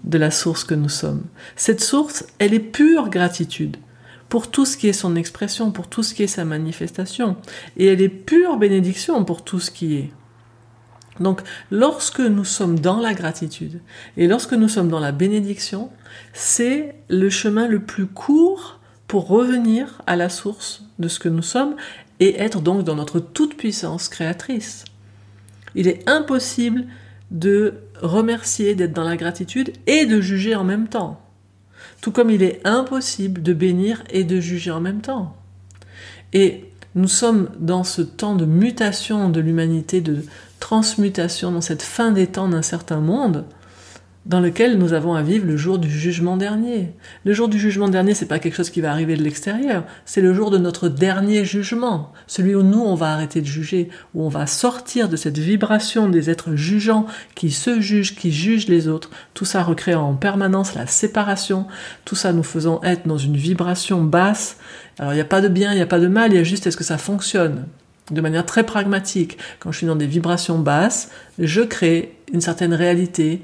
[0.04, 1.24] de la source que nous sommes.
[1.56, 3.76] Cette source, elle est pure gratitude
[4.28, 7.36] pour tout ce qui est son expression, pour tout ce qui est sa manifestation,
[7.76, 10.10] et elle est pure bénédiction pour tout ce qui est.
[11.20, 13.80] Donc, lorsque nous sommes dans la gratitude
[14.16, 15.90] et lorsque nous sommes dans la bénédiction,
[16.32, 21.42] c'est le chemin le plus court pour revenir à la source de ce que nous
[21.42, 21.76] sommes
[22.20, 24.84] et être donc dans notre toute-puissance créatrice.
[25.74, 26.86] Il est impossible
[27.30, 31.20] de remercier, d'être dans la gratitude et de juger en même temps.
[32.00, 35.36] Tout comme il est impossible de bénir et de juger en même temps.
[36.32, 40.24] Et nous sommes dans ce temps de mutation de l'humanité, de
[40.60, 43.44] transmutation, dans cette fin des temps d'un certain monde,
[44.26, 46.92] dans lequel nous avons à vivre le jour du jugement dernier.
[47.24, 50.20] Le jour du jugement dernier, c'est pas quelque chose qui va arriver de l'extérieur, c'est
[50.20, 54.24] le jour de notre dernier jugement, celui où nous on va arrêter de juger, où
[54.24, 58.88] on va sortir de cette vibration des êtres jugeants qui se jugent, qui jugent les
[58.88, 59.10] autres.
[59.32, 61.66] Tout ça recréant en permanence la séparation,
[62.04, 64.56] tout ça nous faisant être dans une vibration basse.
[64.98, 66.40] Alors il n'y a pas de bien, il n'y a pas de mal, il y
[66.40, 67.66] a juste est-ce que ça fonctionne
[68.10, 69.38] de manière très pragmatique.
[69.58, 73.42] Quand je suis dans des vibrations basses, je crée une certaine réalité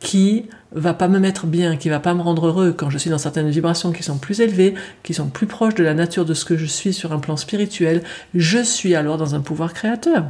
[0.00, 3.10] qui va pas me mettre bien, qui va pas me rendre heureux quand je suis
[3.10, 6.34] dans certaines vibrations qui sont plus élevées, qui sont plus proches de la nature de
[6.34, 8.02] ce que je suis sur un plan spirituel,
[8.34, 10.24] je suis alors dans un pouvoir créateur.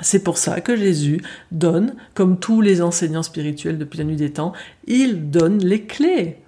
[0.00, 4.32] C'est pour ça que Jésus donne, comme tous les enseignants spirituels depuis la nuit des
[4.32, 4.52] temps,
[4.86, 6.38] il donne les clés.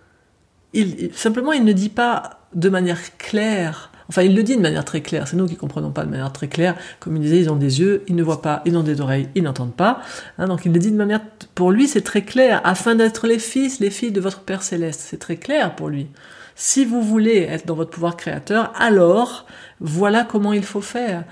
[0.72, 4.84] Il, simplement, il ne dit pas de manière claire Enfin, il le dit de manière
[4.84, 5.28] très claire.
[5.28, 6.74] C'est nous qui comprenons pas de manière très claire.
[6.98, 9.28] Comme il disait, ils ont des yeux, ils ne voient pas, ils ont des oreilles,
[9.36, 10.00] ils n'entendent pas.
[10.36, 11.20] Hein, donc il le dit de manière,
[11.54, 12.60] pour lui, c'est très clair.
[12.64, 16.08] Afin d'être les fils, les filles de votre Père céleste, c'est très clair pour lui.
[16.56, 19.46] Si vous voulez être dans votre pouvoir créateur, alors
[19.78, 21.22] voilà comment il faut faire.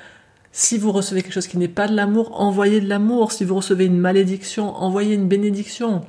[0.52, 3.32] Si vous recevez quelque chose qui n'est pas de l'amour, envoyez de l'amour.
[3.32, 6.02] Si vous recevez une malédiction, envoyez une bénédiction.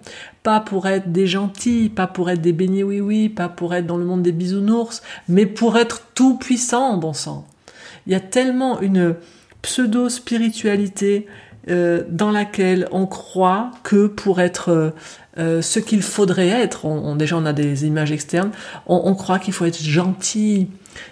[0.44, 3.98] Pas pour être des gentils, pas pour être des bénis oui-oui, pas pour être dans
[3.98, 7.46] le monde des bisounours, mais pour être tout puissant, bon sang.
[8.08, 9.16] Il y a tellement une
[9.62, 11.28] pseudo-spiritualité
[11.70, 14.90] euh, dans laquelle on croit que pour être euh,
[15.38, 18.52] euh, ce qu'il faudrait être, déjà on a des images externes,
[18.88, 20.70] on croit qu'il faut être gentil,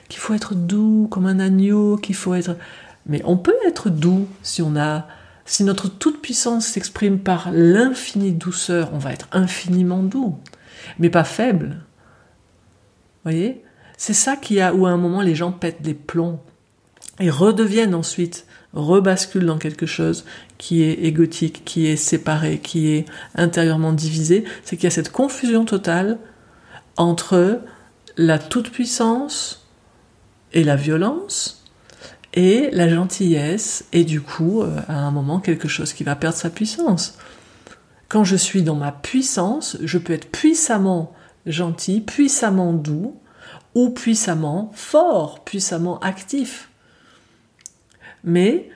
[0.09, 2.55] qu'il faut être doux comme un agneau, qu'il faut être
[3.07, 5.07] mais on peut être doux si on a,
[5.45, 10.37] si notre toute puissance s'exprime par l'infinie douceur, on va être infiniment doux,
[10.99, 11.77] mais pas faible.
[13.23, 13.63] Voyez,
[13.97, 16.39] c'est ça qui a où à un moment les gens pètent des plombs
[17.19, 20.25] et redeviennent ensuite, rebasculent dans quelque chose
[20.57, 24.43] qui est égotique, qui est séparé, qui est intérieurement divisé.
[24.63, 26.19] C'est qu'il y a cette confusion totale
[26.95, 27.61] entre
[28.17, 29.67] la toute puissance
[30.53, 31.56] et la violence,
[32.37, 36.37] et la gentillesse est du coup euh, à un moment quelque chose qui va perdre
[36.37, 37.17] sa puissance.
[38.09, 41.15] Quand je suis dans ma puissance, je peux être puissamment
[41.47, 43.15] gentil, puissamment doux,
[43.73, 46.69] ou puissamment fort, puissamment actif.
[48.23, 48.69] Mais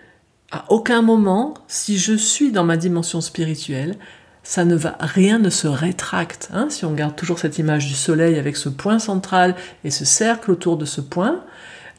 [0.50, 3.96] à aucun moment, si je suis dans ma dimension spirituelle,
[4.42, 6.50] ça ne va, rien ne se rétracte.
[6.52, 6.68] Hein.
[6.72, 10.50] si on garde toujours cette image du soleil avec ce point central et ce cercle
[10.50, 11.44] autour de ce point,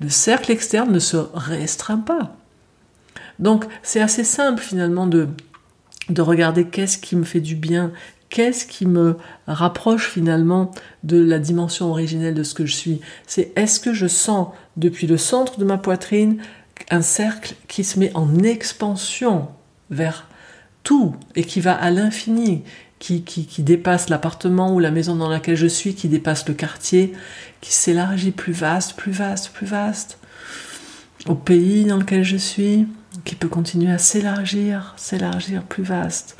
[0.02, 2.36] le cercle externe ne se restreint pas.
[3.38, 5.28] Donc c'est assez simple finalement de,
[6.08, 7.92] de regarder qu'est-ce qui me fait du bien,
[8.28, 10.70] qu'est-ce qui me rapproche finalement
[11.04, 13.00] de la dimension originelle de ce que je suis.
[13.26, 16.38] C'est est-ce que je sens depuis le centre de ma poitrine
[16.90, 19.48] un cercle qui se met en expansion
[19.90, 20.26] vers
[20.82, 22.64] tout et qui va à l'infini,
[23.02, 27.12] qui, dépasse l'appartement ou la maison dans laquelle je suis, qui dépasse le quartier,
[27.60, 30.18] qui s'élargit plus vaste, plus vaste, plus vaste,
[31.26, 32.86] au pays dans lequel je suis,
[33.24, 36.36] qui peut continuer à s'élargir, s'élargir plus vaste,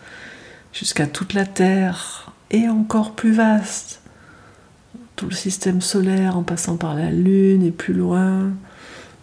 [0.72, 4.01] jusqu'à toute la Terre, et encore plus vaste,
[5.16, 8.53] tout le système solaire en passant par la Lune et plus loin,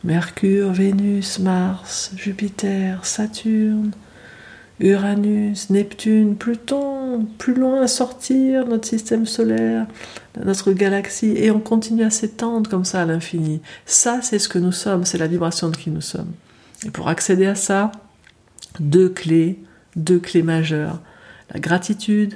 [0.04, 3.92] Mercure, Vénus, Mars, Jupiter, Saturne,
[4.80, 9.86] Uranus, Neptune, Pluton, plus loin sortir, notre système solaire,
[10.44, 13.62] notre galaxie, et on continue à s'étendre comme ça à l'infini.
[13.86, 16.32] Ça, c'est ce que nous sommes, c'est la vibration de qui nous sommes.
[16.86, 17.92] Et pour accéder à ça,
[18.80, 19.60] deux clés,
[19.96, 21.02] deux clés majeures,
[21.54, 22.36] la gratitude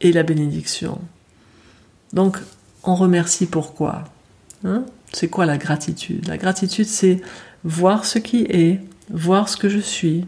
[0.00, 1.00] et la bénédiction.
[2.12, 2.38] Donc,
[2.84, 4.04] on remercie pourquoi
[4.64, 4.84] hein?
[5.12, 6.28] C'est quoi la gratitude?
[6.28, 7.20] La gratitude, c'est
[7.64, 10.24] voir ce qui est, voir ce que je suis,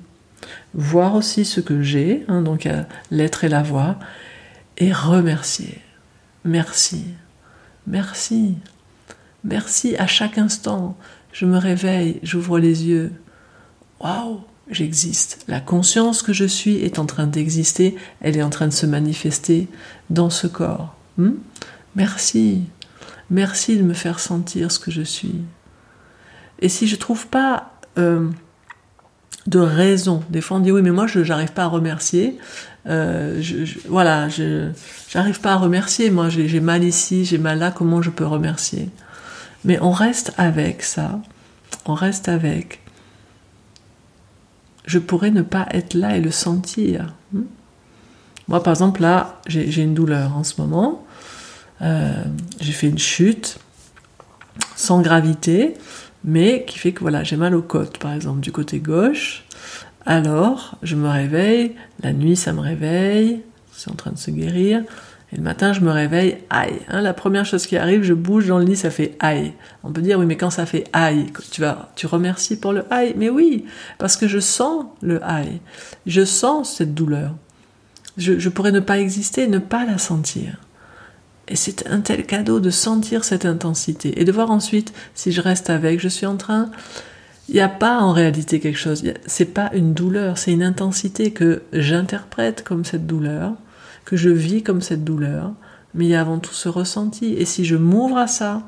[0.74, 2.68] voir aussi ce que j'ai, hein, donc
[3.10, 3.98] l'être et la voix,
[4.78, 5.78] et remercier.
[6.44, 7.04] Merci,
[7.86, 8.56] merci,
[9.44, 10.96] merci à chaque instant.
[11.32, 13.12] Je me réveille, j'ouvre les yeux.
[14.00, 15.44] Waouh, j'existe.
[15.48, 18.86] La conscience que je suis est en train d'exister, elle est en train de se
[18.86, 19.68] manifester
[20.10, 20.96] dans ce corps.
[21.16, 21.34] Hmm?
[21.94, 22.62] Merci,
[23.30, 25.42] merci de me faire sentir ce que je suis.
[26.60, 28.28] Et si je trouve pas euh,
[29.46, 30.22] de raison.
[30.30, 32.38] Des fois, on dit oui, mais moi, je n'arrive pas à remercier.
[32.86, 33.42] Euh,
[33.88, 34.70] voilà, je
[35.08, 36.10] j'arrive pas à remercier.
[36.10, 37.70] Moi, j'ai mal ici, j'ai mal là.
[37.70, 38.88] Comment je peux remercier?
[39.64, 41.20] Mais on reste avec ça.
[41.86, 42.80] On reste avec.
[44.86, 47.14] Je pourrais ne pas être là et le sentir.
[47.32, 47.42] Hmm?
[48.48, 51.04] Moi, par exemple, là, j'ai une douleur en ce moment.
[51.80, 52.24] Euh,
[52.60, 53.58] j'ai fait une chute
[54.76, 55.74] sans gravité
[56.24, 59.44] mais qui fait que voilà, j'ai mal aux côtes, par exemple, du côté gauche.
[60.06, 64.82] Alors, je me réveille, la nuit ça me réveille, c'est en train de se guérir.
[65.32, 66.78] Et le matin, je me réveille, aïe.
[66.88, 69.54] Hein, la première chose qui arrive, je bouge dans le lit, ça fait aïe.
[69.82, 72.84] On peut dire, oui, mais quand ça fait aïe, tu vas, tu remercies pour le
[72.92, 73.14] aïe.
[73.16, 73.64] Mais oui,
[73.98, 75.60] parce que je sens le aïe.
[76.06, 77.34] Je sens cette douleur.
[78.18, 80.58] Je, je pourrais ne pas exister, ne pas la sentir.
[81.48, 85.40] Et c'est un tel cadeau de sentir cette intensité et de voir ensuite si je
[85.40, 86.00] reste avec.
[86.00, 86.70] Je suis en train.
[87.48, 89.02] Il n'y a pas en réalité quelque chose.
[89.26, 93.54] C'est pas une douleur, c'est une intensité que j'interprète comme cette douleur
[94.04, 95.52] que je vis comme cette douleur,
[95.94, 97.34] mais il y a avant tout ce ressenti.
[97.34, 98.62] Et si je m'ouvre à ça,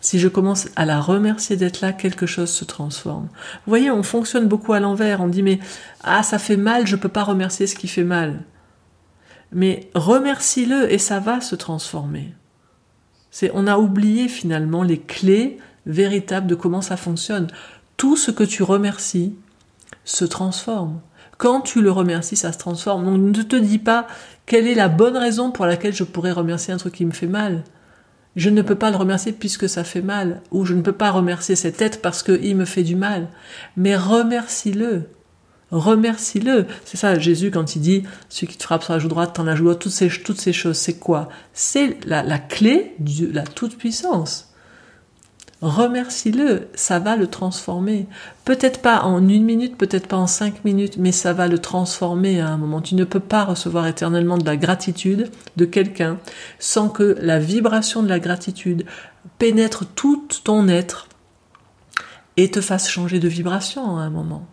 [0.00, 3.24] si je commence à la remercier d'être là, quelque chose se transforme.
[3.24, 5.20] Vous voyez, on fonctionne beaucoup à l'envers.
[5.20, 5.58] On dit mais
[6.04, 8.40] ah ça fait mal, je peux pas remercier ce qui fait mal.
[9.52, 12.34] Mais remercie-le et ça va se transformer.
[13.54, 17.48] On a oublié finalement les clés véritables de comment ça fonctionne.
[17.96, 19.34] Tout ce que tu remercies
[20.04, 21.00] se transforme.
[21.36, 23.04] Quand tu le remercies, ça se transforme.
[23.04, 24.06] Donc ne te dis pas
[24.44, 27.26] quelle est la bonne raison pour laquelle je pourrais remercier un truc qui me fait
[27.26, 27.62] mal.
[28.36, 31.10] Je ne peux pas le remercier puisque ça fait mal, ou je ne peux pas
[31.10, 33.28] remercier cet être parce qu'il me fait du mal.
[33.76, 35.08] Mais remercie-le.
[35.70, 36.66] Remercie-le.
[36.84, 39.44] C'est ça, Jésus, quand il dit, celui qui te frappe sur la joue droite, t'en
[39.44, 41.28] la joue toutes ces, toutes ces choses, c'est quoi?
[41.52, 44.48] C'est la, la clé de la toute-puissance.
[45.60, 48.06] Remercie-le, ça va le transformer.
[48.44, 52.40] Peut-être pas en une minute, peut-être pas en cinq minutes, mais ça va le transformer
[52.40, 52.80] à un moment.
[52.80, 56.18] Tu ne peux pas recevoir éternellement de la gratitude de quelqu'un
[56.60, 58.86] sans que la vibration de la gratitude
[59.38, 61.08] pénètre tout ton être
[62.36, 64.46] et te fasse changer de vibration à un moment.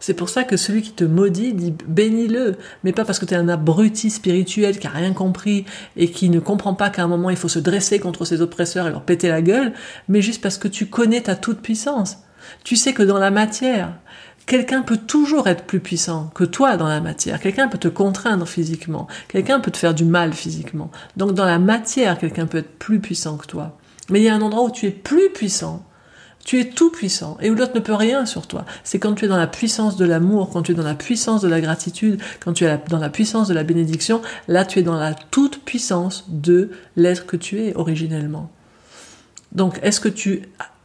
[0.00, 3.34] C'est pour ça que celui qui te maudit dit bénis-le, mais pas parce que tu
[3.34, 7.06] es un abruti spirituel qui a rien compris et qui ne comprend pas qu'à un
[7.06, 9.74] moment il faut se dresser contre ses oppresseurs et leur péter la gueule,
[10.08, 12.18] mais juste parce que tu connais ta toute puissance.
[12.64, 13.92] Tu sais que dans la matière,
[14.46, 17.38] quelqu'un peut toujours être plus puissant que toi dans la matière.
[17.38, 19.06] Quelqu'un peut te contraindre physiquement.
[19.28, 20.90] Quelqu'un peut te faire du mal physiquement.
[21.18, 23.76] Donc dans la matière, quelqu'un peut être plus puissant que toi.
[24.08, 25.84] Mais il y a un endroit où tu es plus puissant
[26.44, 28.64] tu es tout puissant et où l'autre ne peut rien sur toi.
[28.82, 31.42] C'est quand tu es dans la puissance de l'amour, quand tu es dans la puissance
[31.42, 34.82] de la gratitude, quand tu es dans la puissance de la bénédiction, là tu es
[34.82, 38.50] dans la toute puissance de l'être que tu es originellement.
[39.52, 40.42] Donc est-ce que tu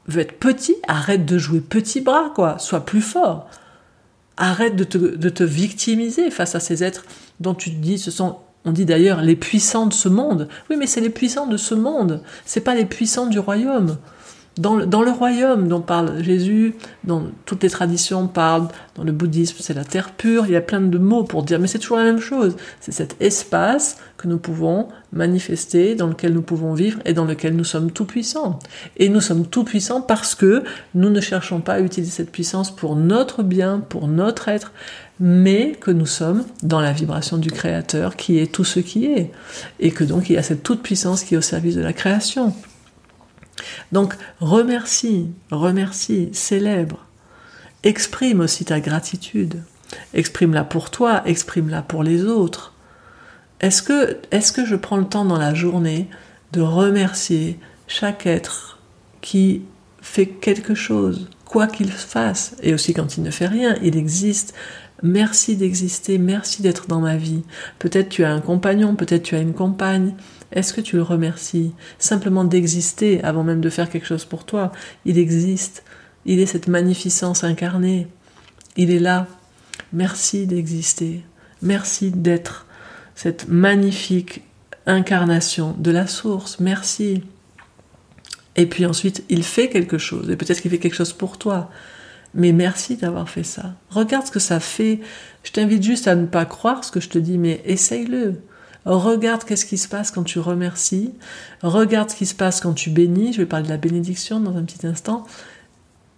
[0.07, 0.75] veux être petit?
[0.87, 2.59] Arrête de jouer petit bras, quoi.
[2.59, 3.49] Sois plus fort.
[4.37, 7.05] Arrête de te, victimiser face à ces êtres
[7.39, 10.49] dont tu te dis ce sont on dit d'ailleurs les puissants de ce monde.
[10.69, 12.23] Oui, mais c'est les puissants de ce monde.
[12.45, 13.97] C'est pas les puissants du royaume.
[14.57, 19.57] Dans le, dans royaume dont parle Jésus, dont toutes les traditions parlent, dans le bouddhisme
[19.59, 21.97] c'est la terre pure, il y a plein de mots pour dire, mais c'est toujours
[21.97, 22.55] la même chose.
[22.79, 27.55] C'est cet espace que nous pouvons manifester, dans lequel nous pouvons vivre et dans lequel
[27.55, 28.59] nous sommes tout puissants.
[28.95, 30.63] Et nous sommes tout puissants parce que
[30.93, 34.71] nous ne cherchons pas à utiliser cette puissance pour notre bien, pour notre être,
[35.19, 39.31] mais que nous sommes dans la vibration du Créateur qui est tout ce qui est.
[39.79, 41.93] Et que donc il y a cette toute puissance qui est au service de la
[41.93, 42.53] création.
[43.91, 47.05] Donc remercie, remercie, célèbre.
[47.83, 49.61] Exprime aussi ta gratitude.
[50.13, 52.73] Exprime-la pour toi, exprime-la pour les autres.
[53.61, 56.09] Est-ce que, je prends le temps dans la journée
[56.51, 58.79] de remercier chaque être
[59.21, 59.61] qui
[60.01, 64.53] fait quelque chose, quoi qu'il fasse, et aussi quand il ne fait rien, il existe.
[65.03, 67.43] Merci d'exister, merci d'être dans ma vie.
[67.79, 70.13] Peut-être tu as un compagnon, peut-être tu as une compagne,
[70.51, 74.71] est-ce que tu le remercies simplement d'exister avant même de faire quelque chose pour toi?
[75.05, 75.83] Il existe.
[76.25, 78.07] Il est cette magnificence incarnée.
[78.77, 79.27] Il est là.
[79.93, 81.23] Merci d'exister.
[81.61, 82.65] Merci d'être
[83.15, 84.41] cette magnifique
[84.85, 86.59] incarnation de la source.
[86.59, 87.23] Merci.
[88.55, 90.29] Et puis ensuite, il fait quelque chose.
[90.29, 91.69] Et peut-être qu'il fait quelque chose pour toi.
[92.33, 93.75] Mais merci d'avoir fait ça.
[93.89, 94.99] Regarde ce que ça fait.
[95.43, 98.41] Je t'invite juste à ne pas croire ce que je te dis, mais essaye-le.
[98.85, 101.13] Regarde qu'est-ce qui se passe quand tu remercies.
[101.63, 103.33] Regarde ce qui se passe quand tu bénis.
[103.33, 105.25] Je vais parler de la bénédiction dans un petit instant.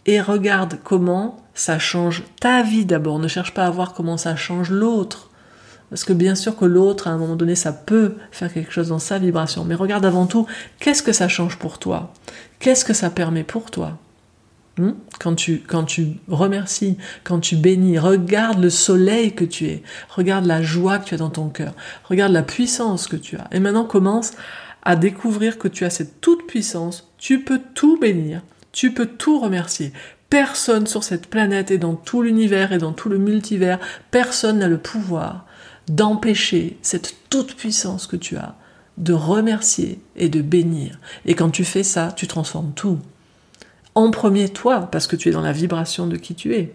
[0.06, 3.20] Et regarde comment ça change ta vie d'abord.
[3.20, 5.30] Ne cherche pas à voir comment ça change l'autre.
[5.90, 8.90] Parce que bien sûr que l'autre, à un moment donné, ça peut faire quelque chose
[8.90, 9.64] dans sa vibration.
[9.64, 10.46] Mais regarde avant tout,
[10.80, 12.14] qu'est-ce que ça change pour toi?
[12.60, 13.98] Qu'est-ce que ça permet pour toi?
[15.20, 20.46] Quand, tu, quand tu remercies, quand tu bénis, regarde le soleil que tu es, regarde
[20.46, 21.74] la joie que tu as dans ton cœur,
[22.06, 23.48] regarde la puissance que tu as.
[23.52, 24.34] Et maintenant commence
[24.84, 29.40] à découvrir que tu as cette toute puissance, tu peux tout bénir, tu peux tout
[29.40, 29.92] remercier.
[30.30, 33.80] Personne sur cette planète et dans tout l'univers et dans tout le multivers,
[34.12, 35.46] personne n'a le pouvoir
[35.90, 38.56] d'empêcher cette toute puissance que tu as
[38.98, 41.00] de remercier et de bénir.
[41.26, 43.00] Et quand tu fais ça, tu transformes tout
[43.98, 46.72] en premier toi, parce que tu es dans la vibration de qui tu es.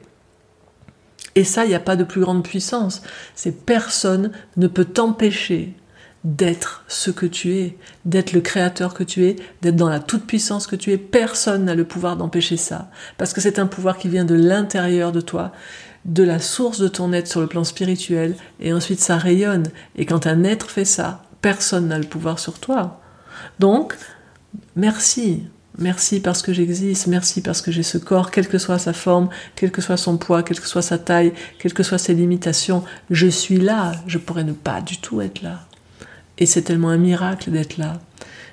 [1.36, 3.00] Et ça, il n'y a pas de plus grande puissance.
[3.36, 5.72] C'est personne ne peut t'empêcher
[6.24, 10.66] d'être ce que tu es, d'être le créateur que tu es, d'être dans la toute-puissance
[10.66, 10.98] que tu es.
[10.98, 12.90] Personne n'a le pouvoir d'empêcher ça.
[13.18, 15.52] Parce que c'est un pouvoir qui vient de l'intérieur de toi,
[16.04, 19.68] de la source de ton être sur le plan spirituel, et ensuite ça rayonne.
[19.94, 23.00] Et quand un être fait ça, personne n'a le pouvoir sur toi.
[23.60, 23.96] Donc,
[24.74, 25.44] merci.
[25.78, 29.30] Merci parce que j'existe, merci parce que j'ai ce corps, quelle que soit sa forme,
[29.56, 32.84] quel que soit son poids, quelle que soit sa taille, quelles que soient ses limitations,
[33.10, 35.66] je suis là, je pourrais ne pas du tout être là.
[36.36, 38.00] Et c'est tellement un miracle d'être là,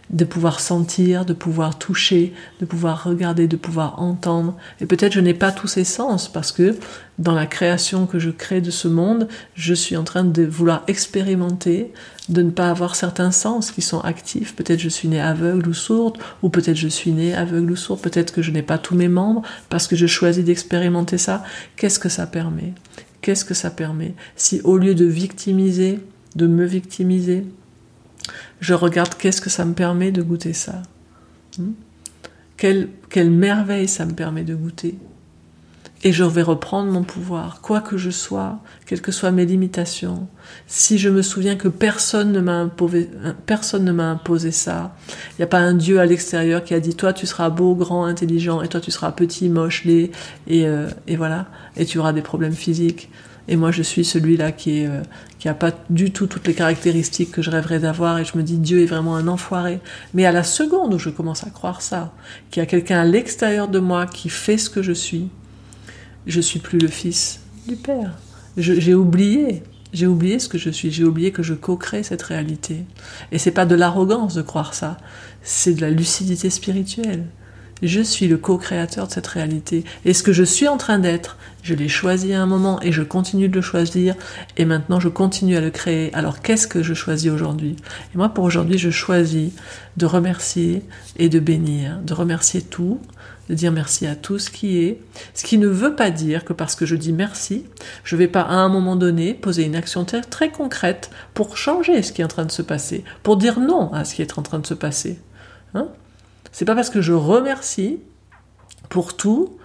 [0.10, 4.56] de pouvoir sentir, de pouvoir toucher, de pouvoir regarder, de pouvoir entendre.
[4.82, 6.76] Et peut-être je n'ai pas tous ces sens parce que
[7.20, 10.84] dans la création que je crée de ce monde, je suis en train de vouloir
[10.88, 11.92] expérimenter,
[12.30, 14.56] de ne pas avoir certains sens qui sont actifs.
[14.56, 18.02] Peut-être je suis née aveugle ou sourde, ou peut-être je suis née aveugle ou sourde,
[18.02, 21.44] peut-être que je n'ai pas tous mes membres parce que je choisis d'expérimenter ça.
[21.76, 22.74] Qu'est-ce que ça permet?
[23.22, 24.16] Qu'est-ce que ça permet?
[24.36, 26.00] Si au lieu de victimiser,
[26.36, 27.46] de me victimiser,
[28.60, 30.82] je regarde qu'est-ce que ça me permet de goûter ça.
[31.58, 31.72] Hmm?
[32.60, 34.96] quelle, quelle merveille ça me permet de goûter.
[36.04, 40.28] Et je vais reprendre mon pouvoir, quoi que je sois, quelles que soient mes limitations.
[40.68, 43.10] Si je me souviens que personne ne m'a imposé,
[43.46, 44.96] personne ne m'a imposé ça,
[45.32, 47.76] il n'y a pas un Dieu à l'extérieur qui a dit toi tu seras beau,
[47.76, 50.12] grand, intelligent, et toi tu seras petit, moche, laid,
[50.48, 53.10] et, euh, et voilà, et tu auras des problèmes physiques
[53.50, 57.42] et moi je suis celui-là qui est euh, pas du tout toutes les caractéristiques que
[57.42, 59.80] je rêverais d'avoir et je me dis Dieu est vraiment un enfoiré.
[60.14, 62.14] Mais à la seconde où je commence à croire ça,
[62.52, 65.30] qu'il y a quelqu'un à l'extérieur de moi qui fait ce que je suis,
[66.28, 68.20] je suis plus le fils du Père.
[68.56, 72.86] J'ai oublié, j'ai oublié ce que je suis, j'ai oublié que je co-crée cette réalité.
[73.32, 74.98] Et c'est pas de l'arrogance de croire ça,
[75.42, 77.26] c'est de la lucidité spirituelle.
[77.82, 79.84] Je suis le co-créateur de cette réalité.
[80.06, 82.92] Et ce que je suis en train d'être, je l'ai choisi à un moment et
[82.92, 84.16] je continue de le choisir
[84.58, 86.14] et maintenant je continue à le créer.
[86.14, 87.76] Alors qu'est-ce que je choisis aujourd'hui?
[88.14, 89.52] Et moi pour aujourd'hui je choisis
[89.98, 90.84] de remercier
[91.18, 93.00] et de bénir, de remercier tout,
[93.50, 95.02] de dire merci à tout ce qui est,
[95.34, 97.66] ce qui ne veut pas dire que parce que je dis merci,
[98.04, 102.14] je vais pas à un moment donné poser une action très concrète pour changer ce
[102.14, 104.44] qui est en train de se passer, pour dire non à ce qui est en
[104.44, 105.20] train de se passer.
[105.74, 105.88] Hein?
[106.52, 108.00] C'est pas parce que je remercie
[108.90, 109.58] pour tout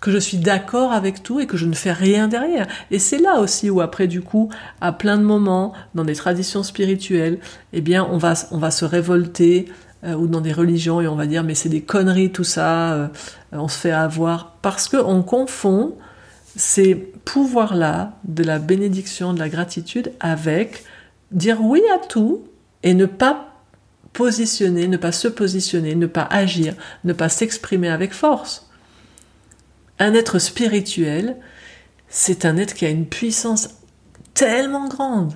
[0.00, 2.66] que je suis d'accord avec tout et que je ne fais rien derrière.
[2.90, 6.62] Et c'est là aussi où après du coup, à plein de moments, dans des traditions
[6.62, 7.38] spirituelles,
[7.72, 9.66] eh bien on va, on va se révolter
[10.04, 12.92] euh, ou dans des religions et on va dire mais c'est des conneries tout ça,
[12.92, 13.08] euh,
[13.52, 15.94] on se fait avoir parce que on confond
[16.54, 20.84] ces pouvoirs-là de la bénédiction, de la gratitude avec
[21.32, 22.44] dire oui à tout
[22.82, 23.55] et ne pas
[24.16, 26.74] positionner, ne pas se positionner, ne pas agir,
[27.04, 28.70] ne pas s'exprimer avec force.
[29.98, 31.36] Un être spirituel,
[32.08, 33.68] c'est un être qui a une puissance
[34.32, 35.34] tellement grande,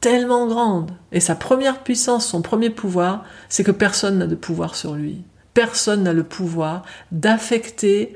[0.00, 0.90] tellement grande.
[1.10, 5.24] Et sa première puissance, son premier pouvoir, c'est que personne n'a de pouvoir sur lui.
[5.54, 8.14] Personne n'a le pouvoir d'affecter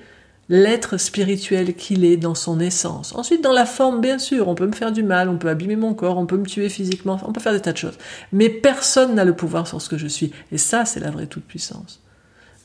[0.50, 3.14] l'être spirituel qu'il est dans son essence.
[3.14, 5.76] Ensuite, dans la forme, bien sûr, on peut me faire du mal, on peut abîmer
[5.76, 7.96] mon corps, on peut me tuer physiquement, on peut faire des tas de choses.
[8.32, 10.32] Mais personne n'a le pouvoir sur ce que je suis.
[10.50, 12.02] Et ça, c'est la vraie toute-puissance.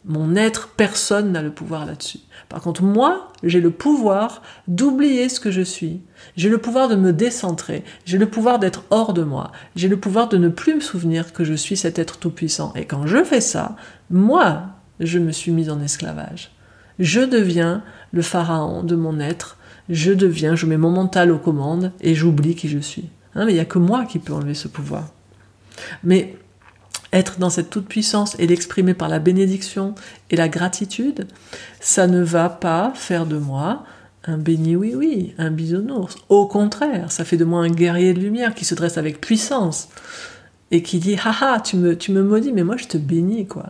[0.04, 2.20] Mon être, personne n'a le pouvoir là-dessus.
[2.50, 6.02] Par contre, moi, j'ai le pouvoir d'oublier ce que je suis.
[6.36, 7.84] J'ai le pouvoir de me décentrer.
[8.04, 9.52] J'ai le pouvoir d'être hors de moi.
[9.76, 12.74] J'ai le pouvoir de ne plus me souvenir que je suis cet être tout-puissant.
[12.76, 13.76] Et quand je fais ça,
[14.10, 14.64] moi,
[15.00, 16.55] je me suis mise en esclavage.
[17.00, 19.58] Je deviens le pharaon de mon être,
[19.90, 23.10] je deviens, je mets mon mental aux commandes et j'oublie qui je suis.
[23.36, 25.10] Hein, mais il n'y a que moi qui peux enlever ce pouvoir.
[26.04, 26.36] Mais
[27.12, 29.96] être dans cette toute-puissance et l'exprimer par la bénédiction
[30.30, 31.28] et la gratitude,
[31.80, 33.86] ça ne va pas faire de moi
[34.28, 36.16] un béni oui oui, un bisounours.
[36.30, 39.90] Au contraire, ça fait de moi un guerrier de lumière qui se dresse avec puissance
[40.72, 43.66] et qui dit haha tu me tu me maudis mais moi je te bénis quoi.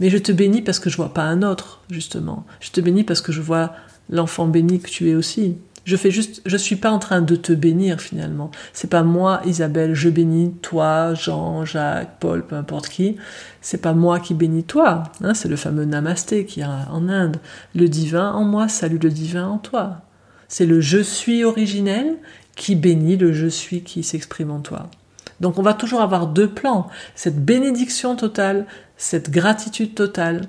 [0.00, 2.46] Mais je te bénis parce que je vois pas un autre justement.
[2.60, 3.72] Je te bénis parce que je vois
[4.10, 5.56] l'enfant béni que tu es aussi.
[5.84, 8.50] Je fais juste je suis pas en train de te bénir finalement.
[8.72, 13.16] C'est pas moi Isabelle je bénis toi Jean Jacques Paul peu importe qui.
[13.60, 17.36] C'est pas moi qui bénis toi hein, c'est le fameux namasté qui a en Inde.
[17.74, 20.00] Le divin en moi salue le divin en toi.
[20.48, 22.16] C'est le je suis originel
[22.56, 24.90] qui bénit le je suis qui s'exprime en toi
[25.40, 26.88] donc on va toujours avoir deux plans.
[27.14, 30.48] Cette bénédiction totale, cette gratitude totale,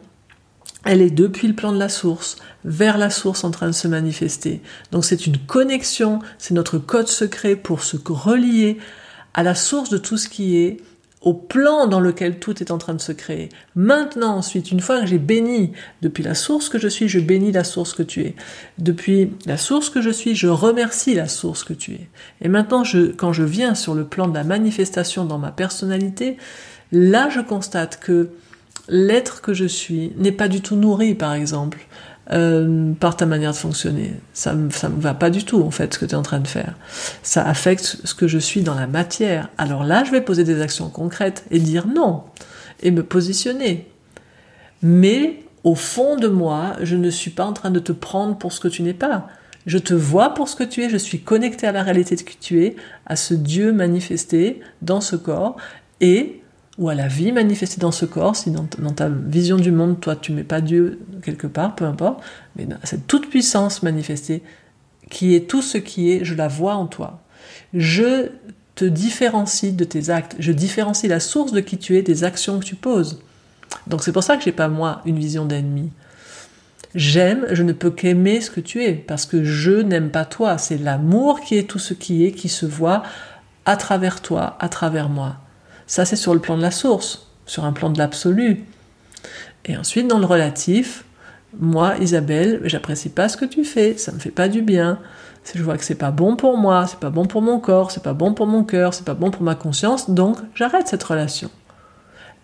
[0.86, 3.88] elle est depuis le plan de la source vers la source en train de se
[3.88, 4.62] manifester.
[4.92, 8.78] Donc c'est une connexion, c'est notre code secret pour se relier
[9.34, 10.78] à la source de tout ce qui est
[11.22, 13.50] au plan dans lequel tout est en train de se créer.
[13.76, 17.52] Maintenant, ensuite, une fois que j'ai béni, depuis la source que je suis, je bénis
[17.52, 18.36] la source que tu es.
[18.78, 22.08] Depuis la source que je suis, je remercie la source que tu es.
[22.42, 26.38] Et maintenant, je, quand je viens sur le plan de la manifestation dans ma personnalité,
[26.94, 28.30] là, je constate que
[28.88, 31.80] l'être que je suis n'est pas du tout nourri, par exemple,
[32.32, 34.14] euh, par ta manière de fonctionner.
[34.34, 36.22] Ça me, ça me va pas du tout, en fait, ce que tu es en
[36.22, 36.76] train de faire.
[37.24, 39.50] Ça affecte ce que je suis dans la matière.
[39.58, 42.24] Alors là, je vais poser des actions concrètes et dire non,
[42.82, 43.88] et me positionner.
[44.82, 48.54] Mais au fond de moi, je ne suis pas en train de te prendre pour
[48.54, 49.28] ce que tu n'es pas.
[49.66, 52.32] Je te vois pour ce que tu es, je suis connecté à la réalité que
[52.40, 52.76] tu es,
[53.06, 55.58] à ce Dieu manifesté dans ce corps,
[56.02, 56.39] et
[56.80, 60.16] ou à la vie manifestée dans ce corps, si dans, ta vision du monde, toi,
[60.16, 62.24] tu mets pas Dieu quelque part, peu importe,
[62.56, 64.42] mais cette toute puissance manifestée,
[65.10, 67.22] qui est tout ce qui est, je la vois en toi.
[67.74, 68.30] Je
[68.76, 72.60] te différencie de tes actes, je différencie la source de qui tu es des actions
[72.60, 73.20] que tu poses.
[73.88, 75.92] Donc c'est pour ça que j'ai pas moi une vision d'ennemi.
[76.96, 80.58] J'aime, je ne peux qu'aimer ce que tu es, parce que je n'aime pas toi.
[80.58, 83.04] C'est l'amour qui est tout ce qui est, qui se voit
[83.66, 85.36] à travers toi, à travers moi.
[85.90, 88.64] Ça, c'est sur le plan de la source, sur un plan de l'absolu.
[89.66, 91.04] Et ensuite, dans le relatif,
[91.60, 95.00] moi, Isabelle, j'apprécie pas ce que tu fais, ça me fait pas du bien.
[95.52, 98.04] Je vois que c'est pas bon pour moi, c'est pas bon pour mon corps, c'est
[98.04, 101.50] pas bon pour mon cœur, c'est pas bon pour ma conscience, donc j'arrête cette relation.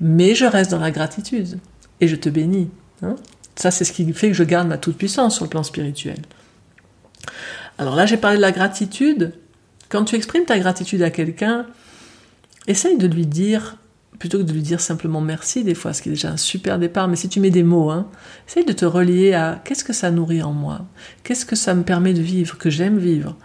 [0.02, 1.60] Mais je reste dans la gratitude
[2.02, 2.72] et je te bénis.
[3.04, 3.16] Hein.
[3.56, 6.18] ça, c'est ce qui fait que je garde ma toute puissance sur le plan spirituel.
[7.78, 9.34] Alors là, j'ai parlé de la gratitude.
[9.89, 11.68] Quand tu exprimes ta gratitude à quelqu'un,
[12.68, 13.78] essaye de lui dire,
[14.20, 16.80] plutôt que de lui dire simplement merci des fois, ce qui est déjà un super
[16.80, 18.07] départ, mais si tu mets des mots, hein,
[18.47, 20.86] essaye de te relier à qu'est-ce que ça nourrit en moi,
[21.24, 23.36] qu'est-ce que ça me permet de vivre, que j'aime vivre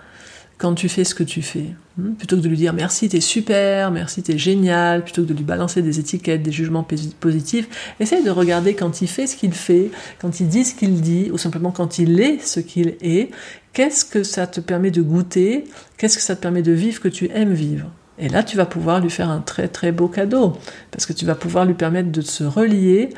[0.61, 1.75] quand tu fais ce que tu fais.
[1.99, 5.35] Hein, plutôt que de lui dire merci, t'es super, merci, t'es génial, plutôt que de
[5.35, 6.87] lui balancer des étiquettes, des jugements
[7.19, 9.91] positifs, essaye de regarder quand il fait ce qu'il fait,
[10.21, 13.31] quand il dit ce qu'il dit, ou simplement quand il est ce qu'il est,
[13.73, 15.65] qu'est-ce que ça te permet de goûter,
[15.97, 17.91] qu'est-ce que ça te permet de vivre que tu aimes vivre.
[18.21, 20.57] Et là, tu vas pouvoir lui faire un très très beau cadeau,
[20.91, 23.11] parce que tu vas pouvoir lui permettre de se relier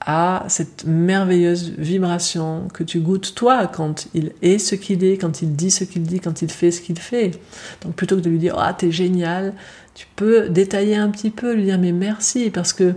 [0.00, 5.42] à cette merveilleuse vibration que tu goûtes toi quand il est ce qu'il est, quand
[5.42, 7.32] il dit ce qu'il dit, quand il fait ce qu'il fait.
[7.82, 9.52] Donc plutôt que de lui dire ah t'es génial,
[9.94, 12.94] tu peux détailler un petit peu, lui dire mais merci parce que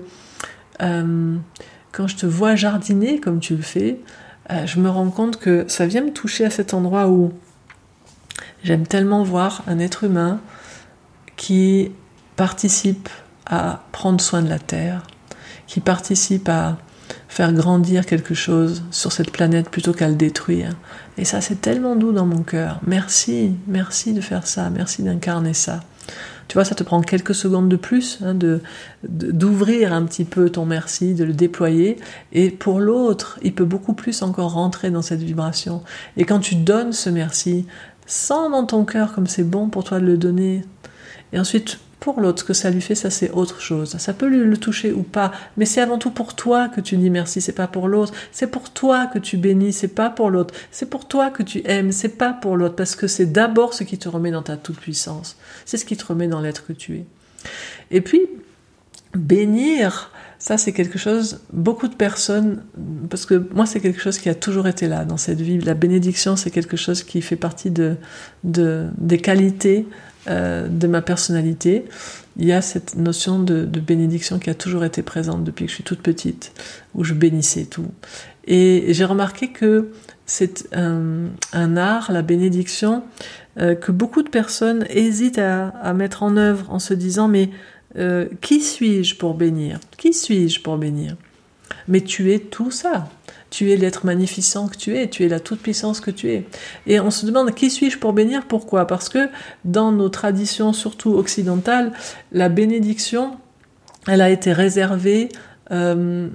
[0.81, 1.35] euh,
[1.91, 3.99] quand je te vois jardiner comme tu le fais,
[4.51, 7.33] euh, je me rends compte que ça vient me toucher à cet endroit où
[8.63, 10.39] j'aime tellement voir un être humain
[11.35, 11.91] qui
[12.35, 13.09] participe
[13.45, 15.03] à prendre soin de la Terre,
[15.67, 16.77] qui participe à
[17.27, 20.75] faire grandir quelque chose sur cette planète plutôt qu'à le détruire.
[21.17, 22.79] Et ça, c'est tellement doux dans mon cœur.
[22.85, 25.81] Merci, merci de faire ça, merci d'incarner ça.
[26.47, 28.61] Tu vois, ça te prend quelques secondes de plus hein, de
[29.07, 31.97] d'ouvrir un petit peu ton merci, de le déployer.
[32.33, 35.81] Et pour l'autre, il peut beaucoup plus encore rentrer dans cette vibration.
[36.17, 37.65] Et quand tu donnes ce merci,
[38.05, 40.63] sens dans ton cœur comme c'est bon pour toi de le donner,
[41.33, 43.97] et ensuite, pour l'autre, ce que ça lui fait, ça c'est autre chose.
[43.97, 46.95] Ça peut lui le toucher ou pas, mais c'est avant tout pour toi que tu
[46.95, 48.13] dis merci, c'est pas pour l'autre.
[48.31, 50.53] C'est pour toi que tu bénis, c'est pas pour l'autre.
[50.69, 53.83] C'est pour toi que tu aimes, c'est pas pour l'autre, parce que c'est d'abord ce
[53.83, 55.37] qui te remet dans ta toute puissance.
[55.65, 57.05] C'est ce qui te remet dans l'être que tu es.
[57.89, 58.21] Et puis,
[59.15, 62.63] bénir, ça c'est quelque chose, beaucoup de personnes,
[63.09, 65.57] parce que moi c'est quelque chose qui a toujours été là dans cette vie.
[65.59, 67.95] La bénédiction c'est quelque chose qui fait partie de
[68.43, 69.87] des qualités
[70.27, 71.85] euh, de ma personnalité,
[72.37, 75.75] il y a cette notion de, bénédiction qui a toujours été présente depuis que je
[75.75, 76.53] suis toute petite,
[76.95, 77.87] où je bénissais tout.
[78.45, 79.91] Et j'ai remarqué que
[80.25, 83.03] c'est un, art, la bénédiction,
[83.59, 87.49] euh, que beaucoup de personnes hésitent à, mettre en œuvre en se disant mais
[87.97, 89.79] euh, qui suis-je pour bénir?
[89.97, 91.15] Qui suis-je pour bénir?
[91.87, 93.09] Mais tu es tout ça
[93.53, 96.47] tu es l'être magnificent que tu es, tu es la toute-puissance que tu es.
[96.87, 98.47] Et on se demande qui suis-je pour bénir?
[98.47, 98.87] Pourquoi?
[98.87, 99.29] Parce que
[99.63, 101.91] dans nos traditions, surtout occidentales,
[102.31, 103.37] la bénédiction,
[104.07, 105.29] elle a été réservée,
[105.69, 106.29] euh,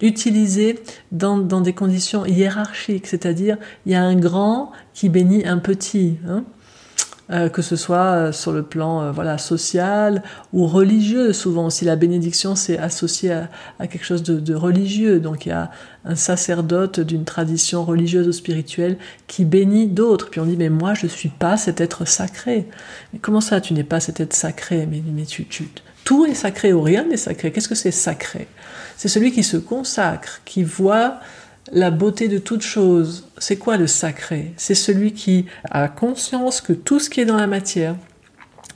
[0.00, 0.78] utilisée
[1.10, 6.18] dans, des conditions hiérarchiques, c'est-à-dire il y a un grand qui bénit un petit.
[6.28, 6.44] Hein
[7.32, 10.22] euh, que ce soit euh, sur le plan euh, voilà social
[10.52, 11.32] ou religieux.
[11.32, 13.32] Souvent aussi la bénédiction c'est associé
[13.80, 15.18] à, quelque chose de, religieux.
[15.18, 15.72] Donc il y a
[16.04, 18.96] un sacerdote d'une tradition religieuse ou spirituelle
[19.26, 20.30] qui bénit d'autres.
[20.30, 22.68] Puis on dit mais moi je suis pas cet être sacré.
[23.12, 24.86] Mais comment ça tu n'es pas cet être sacré?
[24.86, 25.68] Mais, mais tu, tu,
[26.04, 27.50] tout est sacré ou rien n'est sacré.
[27.50, 28.46] Qu'est-ce que c'est sacré?
[28.96, 31.18] C'est celui qui se consacre, qui voit
[31.72, 33.28] la beauté de toute chose.
[33.38, 34.52] C'est quoi le sacré?
[34.56, 37.96] C'est celui qui a conscience que tout ce qui est dans la matière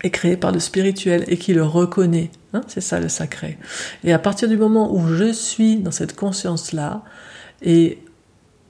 [0.03, 2.31] est créé par le spirituel et qui le reconnaît.
[2.53, 3.59] Hein, c'est ça le sacré.
[4.03, 7.03] Et à partir du moment où je suis dans cette conscience-là,
[7.63, 7.99] et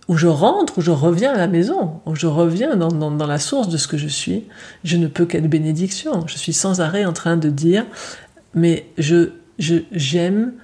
[0.09, 3.69] où je rentre, où je reviens à la maison, où je reviens dans, la source
[3.69, 4.45] de ce que je suis,
[4.83, 6.27] je ne peux qu'être bénédiction.
[6.27, 7.87] Je suis sans arrêt en train de dire,
[8.55, 9.31] mais je
[9.93, 10.55] j'aime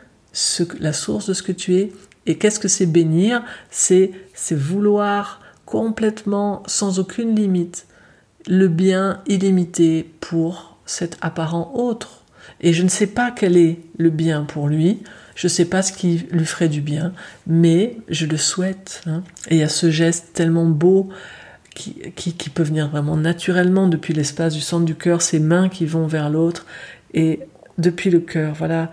[0.81, 1.93] la source de ce que tu es.
[2.27, 3.43] Et qu'est-ce que c'est bénir?
[3.71, 4.13] C'est
[4.51, 7.87] vouloir complètement, sans aucune limite,
[8.47, 12.25] le bien illimité pour cet apparent autre.
[12.61, 15.03] Et je ne sais pas quel est le bien pour lui,
[15.35, 17.13] je ne sais pas ce qui lui ferait du bien,
[17.47, 19.03] mais je le souhaite.
[19.07, 19.23] Hein.
[19.49, 21.11] Et il y a ce geste tellement beau
[21.75, 25.85] qui, qui, peut venir vraiment naturellement depuis l'espace du centre du cœur, ces mains qui
[25.85, 26.65] vont vers l'autre,
[27.13, 27.41] et
[27.77, 28.91] depuis le cœur, voilà,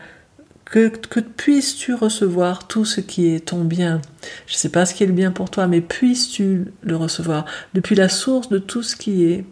[0.74, 4.02] que, puisses-tu recevoir tout ce qui est ton bien.
[4.48, 7.46] Je ne sais pas ce qui est le bien pour toi, mais puisses-tu le recevoir
[7.76, 9.46] depuis la source de tout ce qui est.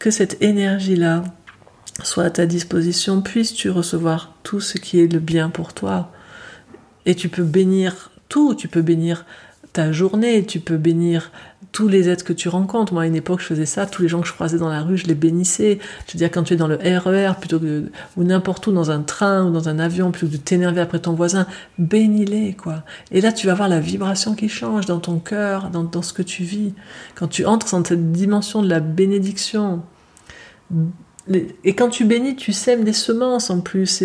[0.00, 1.22] Que cette énergie-là
[2.02, 6.10] soit à ta disposition, puisses-tu recevoir tout ce qui est le bien pour toi.
[7.06, 9.26] Et tu peux bénir tout, tu peux bénir
[9.72, 11.30] ta journée, tu peux bénir
[11.72, 12.92] tous les êtres que tu rencontres.
[12.92, 13.86] Moi, à une époque, je faisais ça.
[13.86, 15.78] Tous les gens que je croisais dans la rue, je les bénissais.
[16.06, 18.90] Je veux dire, quand tu es dans le RER, plutôt que, ou n'importe où, dans
[18.90, 21.46] un train ou dans un avion, plutôt que de t'énerver après ton voisin,
[21.78, 22.82] bénis-les, quoi.
[23.10, 26.12] Et là, tu vas voir la vibration qui change dans ton cœur, dans, dans ce
[26.12, 26.72] que tu vis.
[27.14, 29.82] Quand tu entres dans cette dimension de la bénédiction,
[31.64, 34.02] et quand tu bénis, tu sèmes des semences en plus.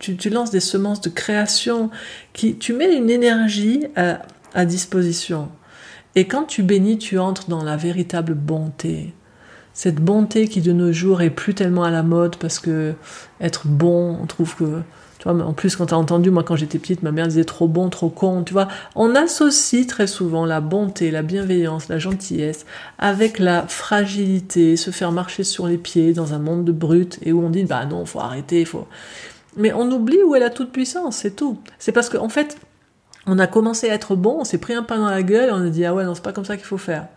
[0.00, 1.90] tu, lances des semences de création.
[2.34, 5.48] Qui, tu mets une énergie à disposition.
[6.16, 9.14] Et quand tu bénis, tu entres dans la véritable bonté.
[9.74, 12.94] Cette bonté qui de nos jours est plus tellement à la mode parce que
[13.40, 14.82] être bon, on trouve que
[15.28, 17.88] en plus, quand tu as entendu, moi, quand j'étais petite, ma mère disait trop bon,
[17.88, 18.68] trop con, tu vois.
[18.94, 22.64] On associe très souvent la bonté, la bienveillance, la gentillesse
[22.98, 27.32] avec la fragilité, se faire marcher sur les pieds dans un monde de brutes et
[27.32, 28.86] où on dit, bah non, faut arrêter, faut.
[29.56, 31.58] Mais on oublie où est la toute puissance, c'est tout.
[31.78, 32.56] C'est parce qu'en en fait,
[33.26, 35.66] on a commencé à être bon, on s'est pris un pain dans la gueule, on
[35.66, 37.08] a dit ah ouais non c'est pas comme ça qu'il faut faire.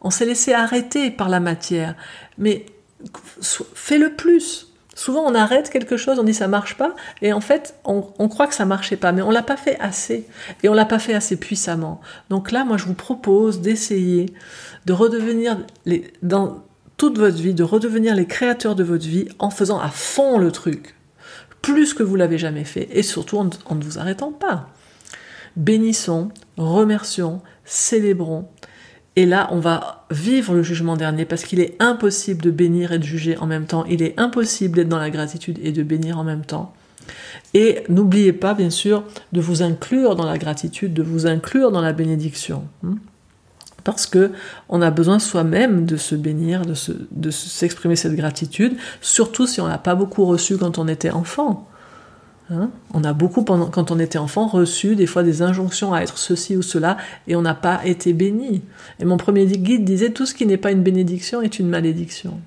[0.00, 1.96] On s'est laissé arrêter par la matière,
[2.38, 2.66] mais
[3.42, 4.72] fais le plus.
[4.94, 8.46] Souvent on arrête quelque chose, on dit ça marche pas, et en fait on, croit
[8.46, 10.26] que ça marchait pas, mais on l'a pas fait assez,
[10.62, 12.00] et on l'a pas fait assez puissamment.
[12.30, 14.32] Donc là, moi je vous propose d'essayer
[14.86, 15.58] de redevenir
[16.22, 16.62] dans
[16.96, 20.50] toute votre vie, de redevenir les créateurs de votre vie en faisant à fond le
[20.50, 20.94] truc,
[21.60, 24.70] plus que vous l'avez jamais fait, et surtout en ne vous arrêtant pas
[25.56, 28.48] bénissons, remercions, célébrons.
[29.16, 32.98] Et là, on va vivre le jugement dernier parce qu'il est impossible de bénir et
[32.98, 33.84] de juger en même temps.
[33.88, 36.74] Il est impossible d'être dans la gratitude et de bénir en même temps.
[37.54, 41.80] Et n'oubliez pas, bien sûr, de vous inclure dans la gratitude, de vous inclure dans
[41.80, 42.64] la bénédiction.
[42.84, 42.96] Hein.
[43.84, 44.32] Parce que
[44.68, 46.74] on a besoin soi-même de se bénir, de,
[47.12, 51.68] de s'exprimer cette gratitude, surtout si on n'a pas beaucoup reçu quand on était enfant.
[52.50, 52.70] Hein?
[52.94, 56.18] On a beaucoup, pendant, quand on était enfant, reçu des fois des injonctions à être
[56.18, 58.62] ceci ou cela, et on n'a pas été béni.
[59.00, 62.40] Et mon premier guide disait tout ce qui n'est pas une bénédiction est une malédiction.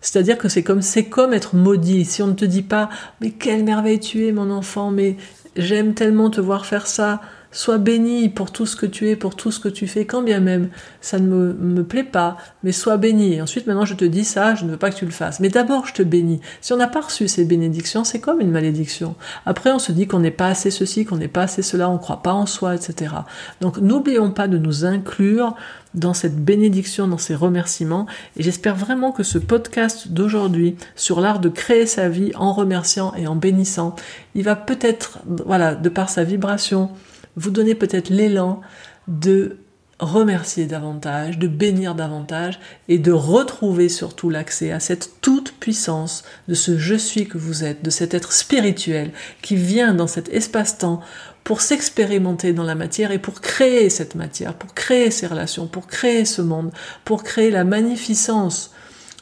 [0.00, 2.04] C'est-à-dire que c'est comme c'est comme être maudit.
[2.04, 2.88] Si on ne te dit pas
[3.20, 5.16] mais quelle merveille tu es mon enfant, mais
[5.56, 7.20] j'aime tellement te voir faire ça,
[7.50, 10.22] Sois béni pour tout ce que tu es, pour tout ce que tu fais, quand
[10.22, 10.68] bien même
[11.00, 13.34] ça ne me, me plaît pas, mais sois béni.
[13.34, 15.40] Et ensuite, maintenant, je te dis ça, je ne veux pas que tu le fasses.
[15.40, 16.40] Mais d'abord, je te bénis.
[16.60, 19.14] Si on n'a pas reçu ces bénédictions, c'est comme une malédiction.
[19.46, 21.94] Après, on se dit qu'on n'est pas assez ceci, qu'on n'est pas assez cela, on
[21.94, 23.14] ne croit pas en soi, etc.
[23.60, 25.54] Donc, n'oublions pas de nous inclure
[25.94, 28.06] dans cette bénédiction, dans ces remerciements.
[28.36, 33.14] Et j'espère vraiment que ce podcast d'aujourd'hui sur l'art de créer sa vie en remerciant
[33.16, 33.96] et en bénissant,
[34.34, 36.90] il va peut-être, voilà, de par sa vibration,
[37.38, 38.60] vous donner peut-être l'élan
[39.06, 39.58] de
[40.00, 46.54] remercier davantage, de bénir davantage et de retrouver surtout l'accès à cette toute puissance de
[46.54, 49.10] ce je suis que vous êtes, de cet être spirituel
[49.42, 51.00] qui vient dans cet espace-temps
[51.42, 55.86] pour s'expérimenter dans la matière et pour créer cette matière, pour créer ces relations, pour
[55.86, 56.70] créer ce monde,
[57.04, 58.72] pour créer la magnificence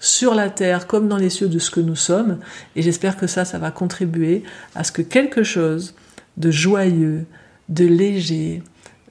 [0.01, 2.39] sur la terre comme dans les cieux de ce que nous sommes.
[2.75, 4.43] Et j'espère que ça, ça va contribuer
[4.75, 5.95] à ce que quelque chose
[6.37, 7.25] de joyeux,
[7.69, 8.63] de léger,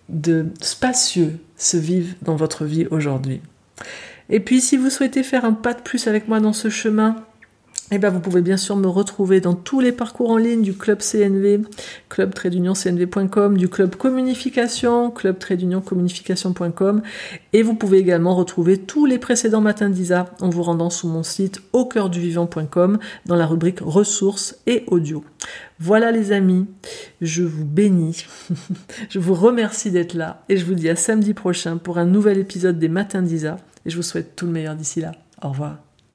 [0.09, 3.41] de spacieux se vive dans votre vie aujourd'hui.
[4.29, 7.15] Et puis si vous souhaitez faire un pas de plus avec moi dans ce chemin,
[7.91, 10.73] eh bien, vous pouvez bien sûr me retrouver dans tous les parcours en ligne du
[10.73, 11.61] club CNV,
[12.09, 12.33] club
[13.57, 15.37] du club communication, club
[17.53, 21.21] et vous pouvez également retrouver tous les précédents matins d'Isa en vous rendant sur mon
[21.21, 25.23] site au cœur dans la rubrique ressources et audio.
[25.79, 26.65] Voilà les amis,
[27.21, 28.25] je vous bénis,
[29.09, 32.39] je vous remercie d'être là et je vous dis à samedi prochain pour un nouvel
[32.39, 35.11] épisode des matins d'Isa et je vous souhaite tout le meilleur d'ici là.
[35.43, 35.84] Au revoir.